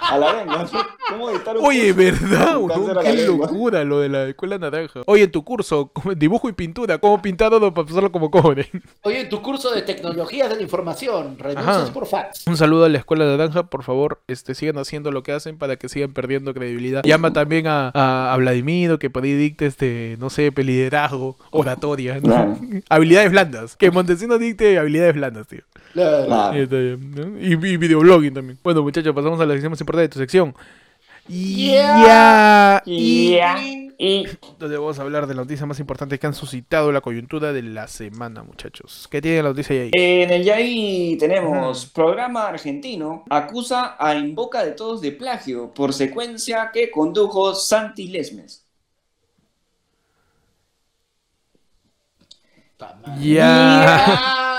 [0.00, 0.68] a la lengua?
[1.10, 2.54] ¿Cómo dictar un Oye, curso ¿verdad?
[2.54, 2.68] con huevón?
[2.86, 3.46] cáncer a Qué la lengua?
[3.46, 5.00] locura lo de la escuela naranja.
[5.06, 8.68] Oye, en tu curso, dibujo y pintura, ¿cómo pintar todo para pasarlo como cobre?
[9.10, 12.46] Oye, tu curso de tecnologías de la información, renuncias por fax.
[12.46, 15.76] Un saludo a la escuela naranja, por favor, este, sigan haciendo lo que hacen para
[15.76, 17.02] que sigan perdiendo credibilidad.
[17.02, 22.14] Llama también a, a, a Vladimiro, que por ahí dicte, este, no sé, liderazgo, oratoria,
[22.14, 22.20] ¿no?
[22.22, 22.58] Claro.
[22.88, 23.76] habilidades blandas.
[23.76, 25.62] Que Montesino dicte habilidades blandas, tío.
[25.92, 26.56] Claro.
[26.56, 27.40] Y, está bien, ¿no?
[27.40, 28.58] y, y videoblogging también.
[28.62, 30.54] Bueno, muchachos, pasamos a la sección más importante de tu sección.
[31.28, 32.02] Yeah.
[32.06, 32.82] Ya.
[32.86, 33.56] Y Ya.
[34.02, 34.24] Y
[34.58, 37.62] donde vamos a hablar de las noticias más importantes que han suscitado la coyuntura de
[37.62, 39.06] la semana, muchachos.
[39.10, 39.90] ¿Qué tiene la noticia ahí?
[39.92, 46.70] en el YAI tenemos programa argentino acusa a Invoca de Todos de plagio por secuencia
[46.72, 48.66] que condujo Santi Lesmes.
[53.18, 54.56] Ya.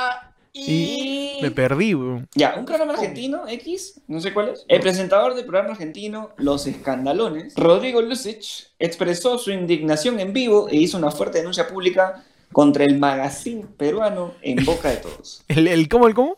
[0.54, 1.40] Y...
[1.42, 2.28] Me perdí, weón.
[2.36, 4.66] Ya, un programa argentino, X, no sé cuál es.
[4.68, 10.76] El presentador del programa argentino Los Escandalones, Rodrigo Lucich, expresó su indignación en vivo e
[10.76, 15.44] hizo una fuerte denuncia pública contra el magazine peruano en boca de todos.
[15.48, 16.38] ¿El, el cómo, el cómo?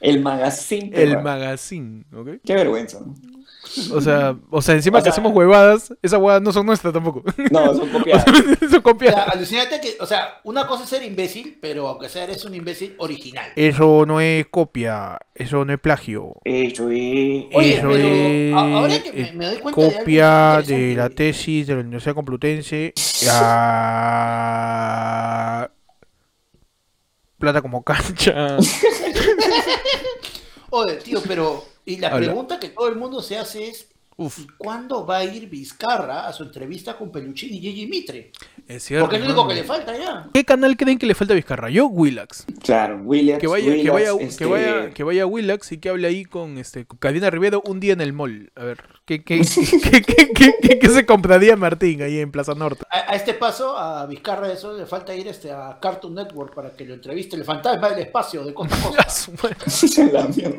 [0.00, 1.22] El magazine El peruano.
[1.22, 2.28] magazine, ¿ok?
[2.44, 3.00] Qué vergüenza.
[3.00, 3.14] ¿no?
[3.92, 6.92] O sea, o sea, encima O que sea- hacemos huevadas, esas huevadas no son nuestras
[6.92, 7.22] tampoco.
[7.50, 8.24] No, son copiadas.
[8.24, 9.28] son O sea, copiadas.
[9.28, 12.94] alucinate que, o sea, una cosa es ser imbécil, pero aunque sea eres un imbécil
[12.98, 13.50] original.
[13.56, 16.34] Eso no es copia, eso no es plagio.
[16.44, 17.48] Hecho y...
[17.52, 21.66] Oye, Eso pero es a- ahora que me, me doy cuenta copia de la tesis
[21.66, 22.92] de la Universidad Complutense.
[24.40, 25.68] Ah,
[27.38, 28.56] Plata como cancha.
[30.70, 32.26] Oye, tío, pero y la Habla.
[32.26, 33.88] pregunta que todo el mundo se hace es
[34.20, 38.32] Uf, ¿y cuándo va a ir Vizcarra a su entrevista con Peluchín y Gigi Mitre?
[38.66, 39.04] es cierto.
[39.04, 40.28] Porque es lo único que le falta ya.
[40.34, 41.70] ¿Qué canal creen que le falta a Vizcarra?
[41.70, 42.44] Yo, Willax.
[42.60, 43.40] Claro, Williams.
[43.40, 46.08] Que vaya, que vaya, Willax, que este, vaya, que vaya a Willax y que hable
[46.08, 48.50] ahí con este con Karina Rivero un día en el mall.
[48.56, 52.54] A ver, ¿qué, qué, qué, qué, qué- qué- qué se compraría Martín ahí en Plaza
[52.56, 52.82] Norte?
[52.90, 56.72] A, a este paso, a Vizcarra eso le falta ir este, a Cartoon Network para
[56.72, 58.90] que lo entreviste el fantasma del espacio de costa
[60.12, 60.58] la mierda.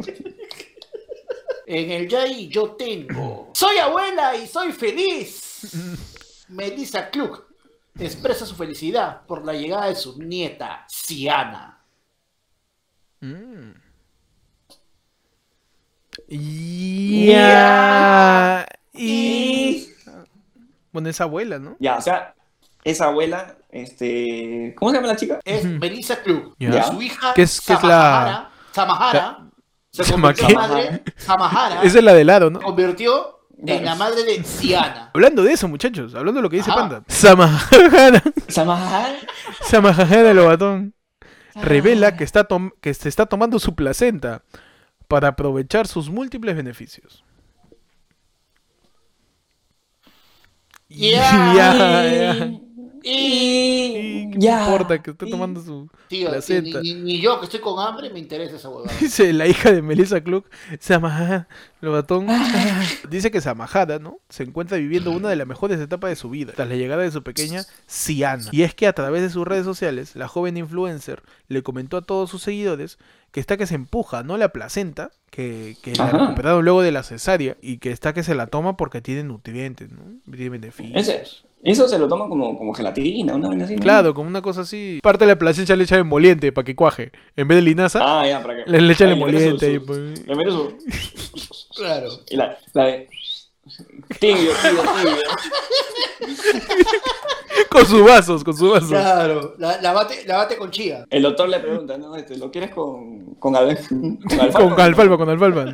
[1.71, 3.51] En el Yay yo tengo.
[3.53, 5.71] Soy abuela y soy feliz.
[6.47, 7.45] Melissa Klug
[7.99, 11.79] expresa su felicidad por la llegada de su nieta, Siana.
[13.21, 13.69] Mm.
[17.27, 18.65] Ya.
[18.93, 19.87] Y.
[20.91, 21.75] Bueno, es abuela, ¿no?
[21.79, 22.33] Ya, o sea,
[22.83, 24.73] esa abuela, este...
[24.75, 25.39] ¿Cómo se llama la chica?
[25.45, 26.55] Es Melissa Klug.
[26.83, 29.48] Su hija, ¿Qué es- qué es la- Samahara,
[29.91, 30.53] se ¿Sama convirtió qué?
[30.53, 31.03] en madre.
[31.17, 32.61] Samahara Esa es la de lado, se ¿no?
[32.61, 35.11] convirtió en la madre de Siana.
[35.13, 36.79] Hablando de eso, muchachos, hablando de lo que dice Ajá.
[36.79, 37.03] Panda.
[37.07, 39.15] Samahara, Samahar.
[39.61, 40.93] Samahara Lobatón
[41.55, 44.43] revela que, está tom- que se está tomando su placenta
[45.07, 47.23] para aprovechar sus múltiples beneficios.
[50.89, 51.53] Ya.
[51.55, 52.51] Ya, ya.
[53.03, 54.57] Y, ¿Y ¿Qué Ya.
[54.57, 56.81] me importa que esté tomando su tío, placenta?
[56.81, 58.95] ni, yo que estoy con hambre me interesa esa huevada.
[58.99, 60.45] Dice la hija de Melissa Klug,
[60.79, 61.47] Samahara
[61.81, 62.27] Lobatón,
[63.09, 64.19] dice que Samahara, ¿no?
[64.27, 67.11] Se encuentra viviendo una de las mejores etapas de su vida, tras la llegada de
[67.11, 68.49] su pequeña Siana.
[68.51, 72.01] Y es que a través de sus redes sociales, la joven influencer le comentó a
[72.01, 72.97] todos sus seguidores
[73.31, 74.37] que está que se empuja, ¿no?
[74.37, 78.35] La placenta, que, que la recuperaron luego de la cesárea, y que está que se
[78.35, 80.03] la toma porque tiene nutrientes, ¿no?
[80.31, 81.07] Tiene beneficios.
[81.07, 81.23] Ese,
[81.63, 83.75] eso se lo toma como, como gelatina, una vaina así.
[83.75, 83.81] ¿no?
[83.81, 84.99] Claro, como una cosa así.
[85.03, 87.11] Parte de la placenta le echan emoliente para que cuaje.
[87.35, 88.69] En vez de linaza, Ah, ya, para que.
[88.71, 89.65] le, echan emoliente.
[89.67, 90.77] su- y su- pues- Le su.
[91.75, 92.09] Claro.
[92.29, 93.07] Y la, la de.
[94.19, 95.15] Tibio, tibio, tibio.
[97.69, 98.89] Con sus vasos, con sus vasos.
[98.89, 101.05] Claro, la, la bate, la bate con chía.
[101.09, 102.15] El doctor le pregunta, ¿no?
[102.15, 103.35] Este, ¿Lo quieres con.
[103.35, 104.59] con, al, con alfalfa?
[104.69, 105.65] Con alfalfa, con alfalfa.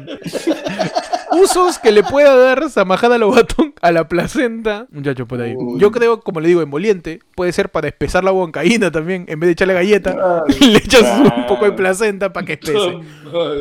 [1.41, 4.87] Usos que le pueda dar Samajada Lobatón a la placenta.
[4.91, 5.53] Muchacho, por ahí.
[5.57, 5.79] Uy.
[5.79, 7.19] Yo creo, como le digo, emoliente.
[7.35, 9.25] Puede ser para espesar la huancaína también.
[9.27, 10.43] En vez de echarle galleta, Claro.
[10.61, 12.99] le echas un poco de placenta para que espese.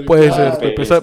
[0.06, 0.34] Puede Claro.
[0.34, 1.02] ser, para espesar,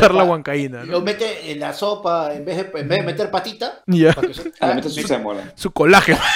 [0.00, 0.84] para la huancaína.
[0.84, 0.92] ¿no?
[0.92, 3.82] Lo mete en la sopa en vez de, en vez de meter patita.
[3.86, 4.12] Ya.
[4.12, 5.02] para que se- Ah, le metes su.
[5.54, 6.18] Su colágeno.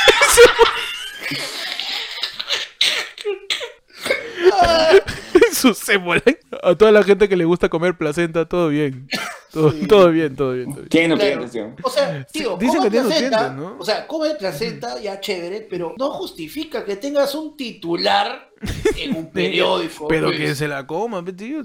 [5.60, 6.22] Su cébola.
[6.62, 9.08] A toda la gente que le gusta comer placenta, todo bien.
[9.52, 10.66] Todo, todo bien, todo bien.
[10.66, 10.88] todo bien.
[10.88, 11.40] Tiene Claro.
[11.40, 11.74] nutrientes, tío.
[11.82, 13.76] O sea, tío, come que tiene placenta, ¿no?
[13.78, 18.50] O sea, come placenta, ya chévere, pero no justifica que tengas un titular
[18.96, 20.06] en un periódico.
[20.08, 20.38] Pero pues.
[20.38, 21.62] que se la coma, pe, tío.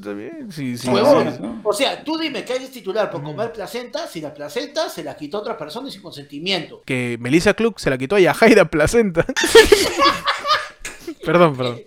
[0.49, 1.37] Sí, sí, Huevón.
[1.41, 1.61] ¿no?
[1.63, 5.15] O sea, tú dime que eres titular por comer placenta si la placenta se la
[5.15, 6.81] quitó a otra persona sin consentimiento.
[6.85, 9.25] Que Melissa Klug se la quitó a Yajaira Placenta.
[11.25, 11.81] perdón, perdón.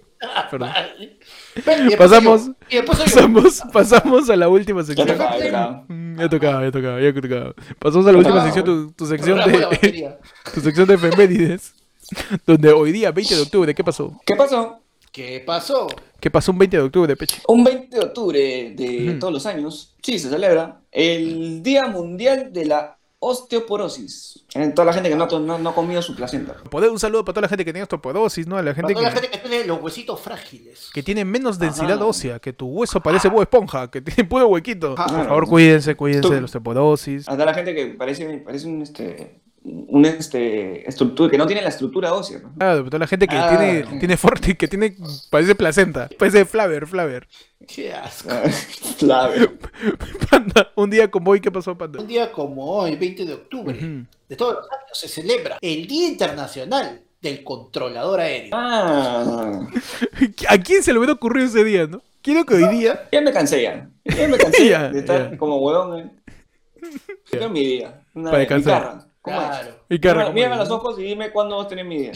[0.51, 0.71] Perdón.
[1.59, 5.07] Y Pasamos- yo- y Pasamos, pasamos a la última sección.
[5.09, 5.85] ya tocaba.
[5.89, 7.55] Mm, Ya tocaba, ya tocaba, ya tocaba.
[7.79, 10.17] Pasamos a la última sección, tu, tu sección de
[10.55, 11.75] tu sección de efemérides.
[12.47, 14.19] Donde hoy día, 20 de octubre, ¿qué pasó?
[14.25, 14.81] ¿Qué pasó?
[15.13, 15.87] ¿Qué pasó?
[16.21, 17.41] ¿Qué pasó un 20 de octubre, Peche?
[17.49, 22.65] Un 20 de octubre de todos los años, sí, se celebra el Día Mundial de
[22.67, 24.45] la Osteoporosis.
[24.55, 26.55] En toda la gente que no, ha- no, no ha comido su placenta.
[26.71, 28.57] Poder- Un saludo para toda la gente que tiene osteoporosis, ¿no?
[28.57, 30.91] A la Para gente toda la que, gente que tiene los huesitos frágiles.
[30.93, 32.07] que tiene menos densidad Ajá.
[32.07, 34.95] ósea, que tu hueso parece huevo esponja, que tiene puro huequito.
[34.97, 35.07] Ajá.
[35.17, 37.29] Por favor, cuídense, cuídense Tú- de la osteoporosis.
[37.29, 39.41] A toda la gente que parece, parece un, este,
[39.89, 42.39] un este, estructura, que no tiene la estructura ósea.
[42.41, 42.55] ¿no?
[42.59, 43.49] Claro, para toda la gente que Ah.
[43.57, 44.97] tiene, tiene fuerte, que tiene,
[45.31, 47.27] parece placenta, parece Flaver, Flaver.
[47.67, 48.31] Qué asco.
[48.99, 49.53] Claro.
[50.31, 52.01] Panda, un día como hoy, ¿qué pasó, Panda?
[52.01, 56.09] Un día como hoy, 20 de octubre, de todos los años, se celebra el Día
[56.09, 58.51] Internacional del Controlador Aéreo.
[58.53, 59.67] Ah,
[60.49, 62.03] ¿A quién se le hubiera ocurrido ese día, no?
[62.23, 63.09] Quiero que hoy día.
[63.13, 63.89] ya me cansé ya.
[64.05, 65.39] Ya me cansé Ya, de estar ya.
[65.39, 65.99] como huevón.
[66.01, 66.11] eh.
[67.31, 68.03] Quiero mi día.
[68.15, 68.99] Una, Para descansar.
[69.29, 69.47] ¿Cómo es?
[69.49, 69.75] Claro.
[69.91, 72.13] Y Mírame, mírame los ojos y dime cuándo vas a tener mi día.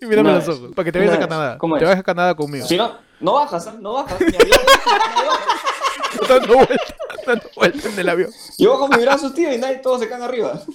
[0.00, 0.70] Mírame Una los ojos.
[0.74, 1.18] Para que te vayas a.
[1.18, 1.58] Canadá.
[1.58, 1.88] ¿Cómo Te es?
[1.88, 2.66] vayas a Canadá conmigo.
[2.66, 3.76] Si no, no bajas, ¿ah?
[3.80, 4.20] no bajas.
[4.20, 6.28] Mi avión, no bajas.
[6.28, 6.94] dando vueltas,
[7.26, 8.30] dando vueltas en el avión.
[8.58, 10.60] Yo bajo mis brazos, tío, y nadie, todos se caen arriba.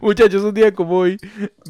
[0.00, 1.16] Muchachos, un día como hoy,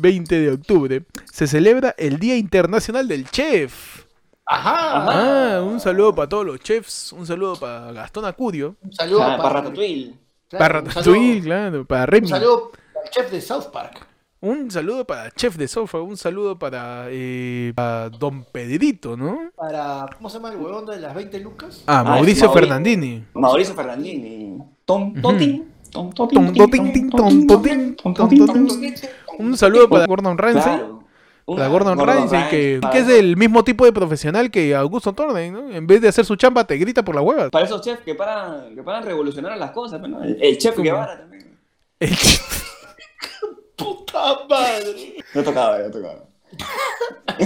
[0.00, 4.04] 20 de octubre, se celebra el Día Internacional del Chef.
[4.46, 5.02] Ajá.
[5.02, 5.56] Ajá.
[5.58, 9.26] Ah, un saludo para todos los chefs, un saludo para Gastón Acudio, Un saludo Ah,
[9.36, 10.14] para, para Ratatouille.
[10.58, 12.26] Claro, para Ratatouille, claro, para Remy.
[12.26, 14.06] Un saludo para el chef de South Park.
[14.40, 19.38] Un saludo para Chef de Sofa, un saludo para, eh, para Don Pedrito, ¿no?
[19.54, 21.84] Para, ¿cómo se llama el huevón de las 20 lucas?
[21.86, 23.24] Ah, Ah, Mauricio Mauri- Fernandini.
[23.34, 24.58] Mauricio Fernandini.
[24.84, 25.68] Tom, totin.
[25.92, 28.94] Tom, totin, totin, tin, tom, totin, tom, totin.
[29.38, 30.62] Un saludo para Gordon Ramsay.
[30.62, 31.01] Claro.
[31.46, 35.70] Una- Gordon, Ramsay, que, que es el mismo tipo de profesional que Augusto Torney, ¿no?
[35.70, 37.50] En vez de hacer su chamba, te grita por la hueva.
[37.50, 40.22] Para esos chefs que paran, que paran revolucionar las cosas, pues, ¿no?
[40.22, 41.58] el, el chef Guevara también.
[42.00, 42.40] El ch-
[43.76, 45.16] ¡Puta madre!
[45.34, 46.24] No tocaba, no tocaba.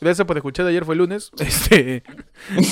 [0.00, 0.66] Gracias por escuchar.
[0.66, 1.30] Ayer fue lunes.
[1.38, 2.02] Este,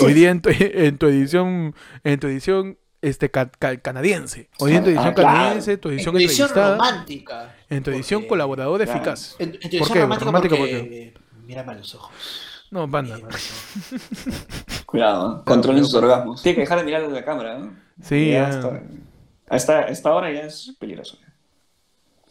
[0.03, 4.49] hoy día en tu, en tu edición, en tu edición este, ca- ca- canadiense.
[4.59, 5.33] Hoy en tu edición Ah, claro.
[5.39, 6.77] canadiense, tu edición En edición entrevistada.
[6.77, 7.55] romántica.
[7.71, 8.93] En tu edición Porque- colaborador claro.
[8.99, 9.37] eficaz.
[9.39, 10.01] En, en tu ¿Por edición qué?
[10.01, 11.15] romántica Romántica, ¿por porque...
[11.47, 12.13] Mírame a los ojos.
[12.71, 13.19] No, banda.
[14.87, 15.43] Cuidado, ¿eh?
[15.45, 16.43] controlen sus orgasmos.
[16.43, 17.75] Tiene que dejar de mirar a la cámara, ¿no?
[18.03, 18.51] Sí, Ya ya.
[18.51, 18.83] está-
[19.49, 21.19] a esta, a esta hora ya es peligroso.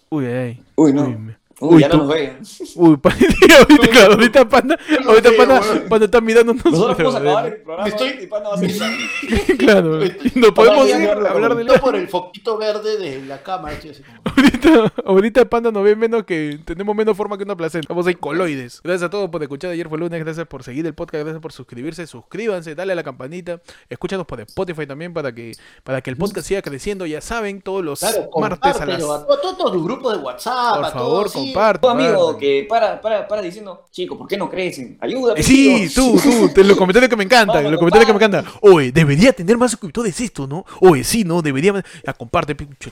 [0.10, 0.64] Uy, ay.
[0.76, 1.04] Uy, no.
[1.04, 1.29] Uy,
[1.62, 2.40] Uy, Uy, ya tú- no nos vean.
[2.76, 3.10] Uy, pa-
[3.60, 6.64] ahorita, claro, ahorita panda, ahorita panda, panda está mirándonos.
[6.66, 9.58] Nosotros podemos acabar el programa Me estoy- y Panda va a seguir.
[9.58, 10.00] Claro,
[10.36, 13.76] no podemos ir a hablar de por el foquito verde de la cámara.
[14.24, 17.84] Ahorita, ahorita Panda nos ve menos que tenemos menos forma que una placenta.
[17.84, 18.82] Estamos ahí coloides.
[18.84, 19.72] Gracias a todos por escuchar.
[19.72, 20.20] Ayer fue lunes.
[20.24, 21.24] Gracias por seguir el podcast.
[21.24, 22.08] Gracias por suscribirse.
[22.08, 23.62] Suscríbanse, dale a la campanita.
[23.90, 25.52] Escúchanos por Spotify también para que
[25.84, 27.06] para que el podcast siga creciendo.
[27.06, 29.04] Ya saben, todos los Claro, martes a las.
[29.04, 30.76] a to- todos tus grupos de WhatsApp.
[30.78, 31.49] Por a favor, todos, sí.
[31.54, 31.82] Comparte.
[31.82, 34.98] Tu amigo que para, para, para diciendo, chico, ¿por qué no crecen?
[35.02, 35.34] Ayuda.
[35.36, 38.18] Eh, Sí, tú, tú, te- los comentarios que me encantan, Vamos, los comentarios que me
[38.18, 38.46] encantan.
[38.62, 40.66] Oye, debería tener más suscriptores esto, ¿no?
[40.82, 41.42] Oye, sí, ¿no?
[41.42, 41.84] Debería...
[42.06, 42.92] Ya, comparte, pinche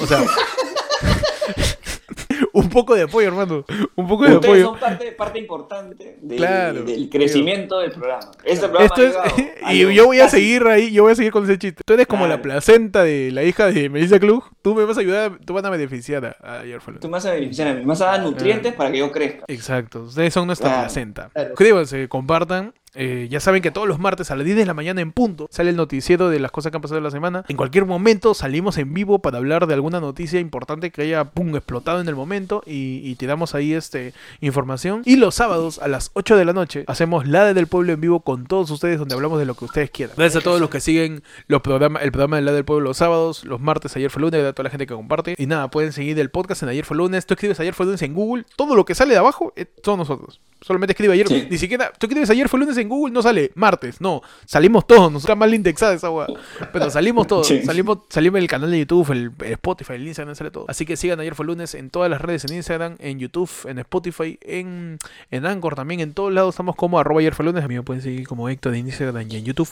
[0.00, 0.24] O sea...
[2.52, 3.64] un poco de apoyo, hermano.
[3.94, 4.64] Un poco de Ustedes apoyo.
[4.66, 6.82] son parte, parte importante del, Claro.
[6.82, 8.30] del crecimiento del programa.
[8.44, 9.16] Este programa Esto es,
[9.62, 11.82] ha y yo voy a casi- seguir ahí, yo voy a seguir con ese chiste.
[11.84, 14.44] Tú eres como la placenta de la hija de Melissa Klug.
[14.62, 17.00] Tú me vas a ayudar, tú vas a beneficiar a, lunes.
[17.00, 19.12] Tú me vas a beneficiar a mí, me vas a dar nutrientes para que yo
[19.12, 19.44] crezca.
[19.48, 21.30] Exacto, ustedes son nuestra placenta.
[21.48, 22.72] Suscríbanse, compartan.
[23.00, 25.48] Eh, ya saben que todos los martes a las 10 de la mañana en punto
[25.52, 27.44] sale el noticiero de las cosas que han pasado en la semana.
[27.48, 31.54] En cualquier momento salimos en vivo para hablar de alguna noticia importante que haya pum,
[31.54, 35.02] explotado en el momento y, y te damos ahí este, información.
[35.04, 38.00] Y los sábados a las 8 de la noche hacemos la de del pueblo en
[38.00, 40.14] vivo con todos ustedes donde hablamos de lo que ustedes quieran.
[40.16, 42.96] Gracias a todos los que siguen los programas, el programa de la del pueblo los
[42.96, 45.34] sábados, los martes ayer fue lunes, a toda la gente que comparte.
[45.38, 47.26] Y nada, pueden seguir el podcast en ayer fue lunes.
[47.26, 49.98] Tú escribes ayer fue lunes en Google, todo lo que sale de abajo eh, son
[49.98, 50.40] nosotros.
[50.60, 51.46] Solamente escribe ayer, Sí.
[51.50, 54.22] ni siquiera, tú escribes ayer fue lunes en en Google no sale martes, no.
[54.46, 56.26] Salimos todos, nos está mal indexada esa weá.
[56.72, 57.46] Pero salimos todos.
[57.46, 57.62] Sí.
[57.62, 60.64] Salimos, salimos el canal de YouTube, el, el Spotify, el Instagram, sale todo.
[60.68, 63.78] Así que sigan ayer fue lunes en todas las redes, en Instagram, en YouTube, en
[63.78, 64.98] Spotify, en,
[65.30, 67.62] en Anchor también, en todos lados estamos como arroba ayer fue lunes.
[67.62, 69.68] A mí me pueden seguir como Héctor en Instagram y en YouTube.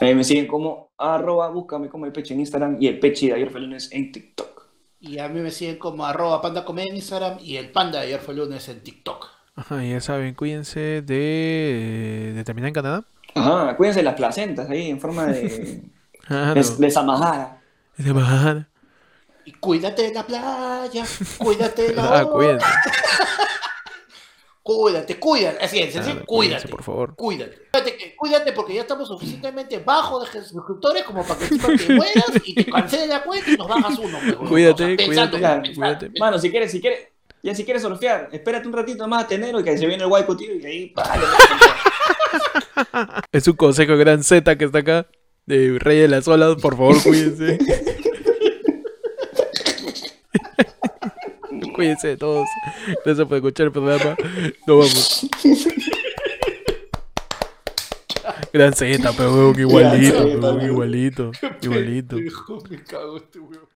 [0.00, 3.34] Ahí me siguen como arroba, búscame como el peche en Instagram y el peche de
[3.34, 4.62] ayer fue lunes en TikTok.
[5.00, 8.06] Y a mí me siguen como arroba panda comedia en Instagram y el panda de
[8.06, 9.41] ayer fue lunes en TikTok.
[9.54, 13.04] Ajá, ya saben, cuídense de, de terminar en Canadá.
[13.34, 15.82] Ajá, cuídense de las placentas ahí en forma de,
[16.28, 17.60] Ah, de, no.
[17.98, 18.68] de bajada.
[19.44, 21.04] Y cuídate de la playa,
[21.38, 22.66] cuídate de la Ah, cuídense.
[24.64, 25.64] Cuídate, cuídate.
[25.64, 26.68] Así es, así, Claro, cuídate.
[26.68, 27.16] por favor.
[27.16, 27.68] Cuídate.
[27.72, 32.30] Cuídate, que- cuídate porque ya estamos suficientemente bajos de suscriptores como para que te mueras
[32.44, 34.18] y te cancelen la cuenta y nos bajas uno.
[34.24, 34.48] pues.
[34.48, 36.20] Cuídate, O sea, pensando, cuídate, pensando, cuídate.
[36.20, 37.08] Mano, si quieres, si quieres,
[37.42, 40.08] ya si quieres surfear, espérate un ratito más a enero y que se viene el
[40.08, 41.24] guayco, tío, y ahí, vale.
[43.32, 45.06] Es un consejo gran Z que está acá.
[45.44, 47.58] De Rey de las Olas, por favor, cuídense.
[51.74, 52.48] cuídense de todos.
[53.04, 54.16] Gracias por escuchar el programa.
[54.66, 55.28] Nos vamos.
[58.52, 60.62] Gran Z, pero weón, igualito, weón, weón.
[60.62, 62.16] igualito, igualito.
[62.70, 63.71] Me cago este huevón.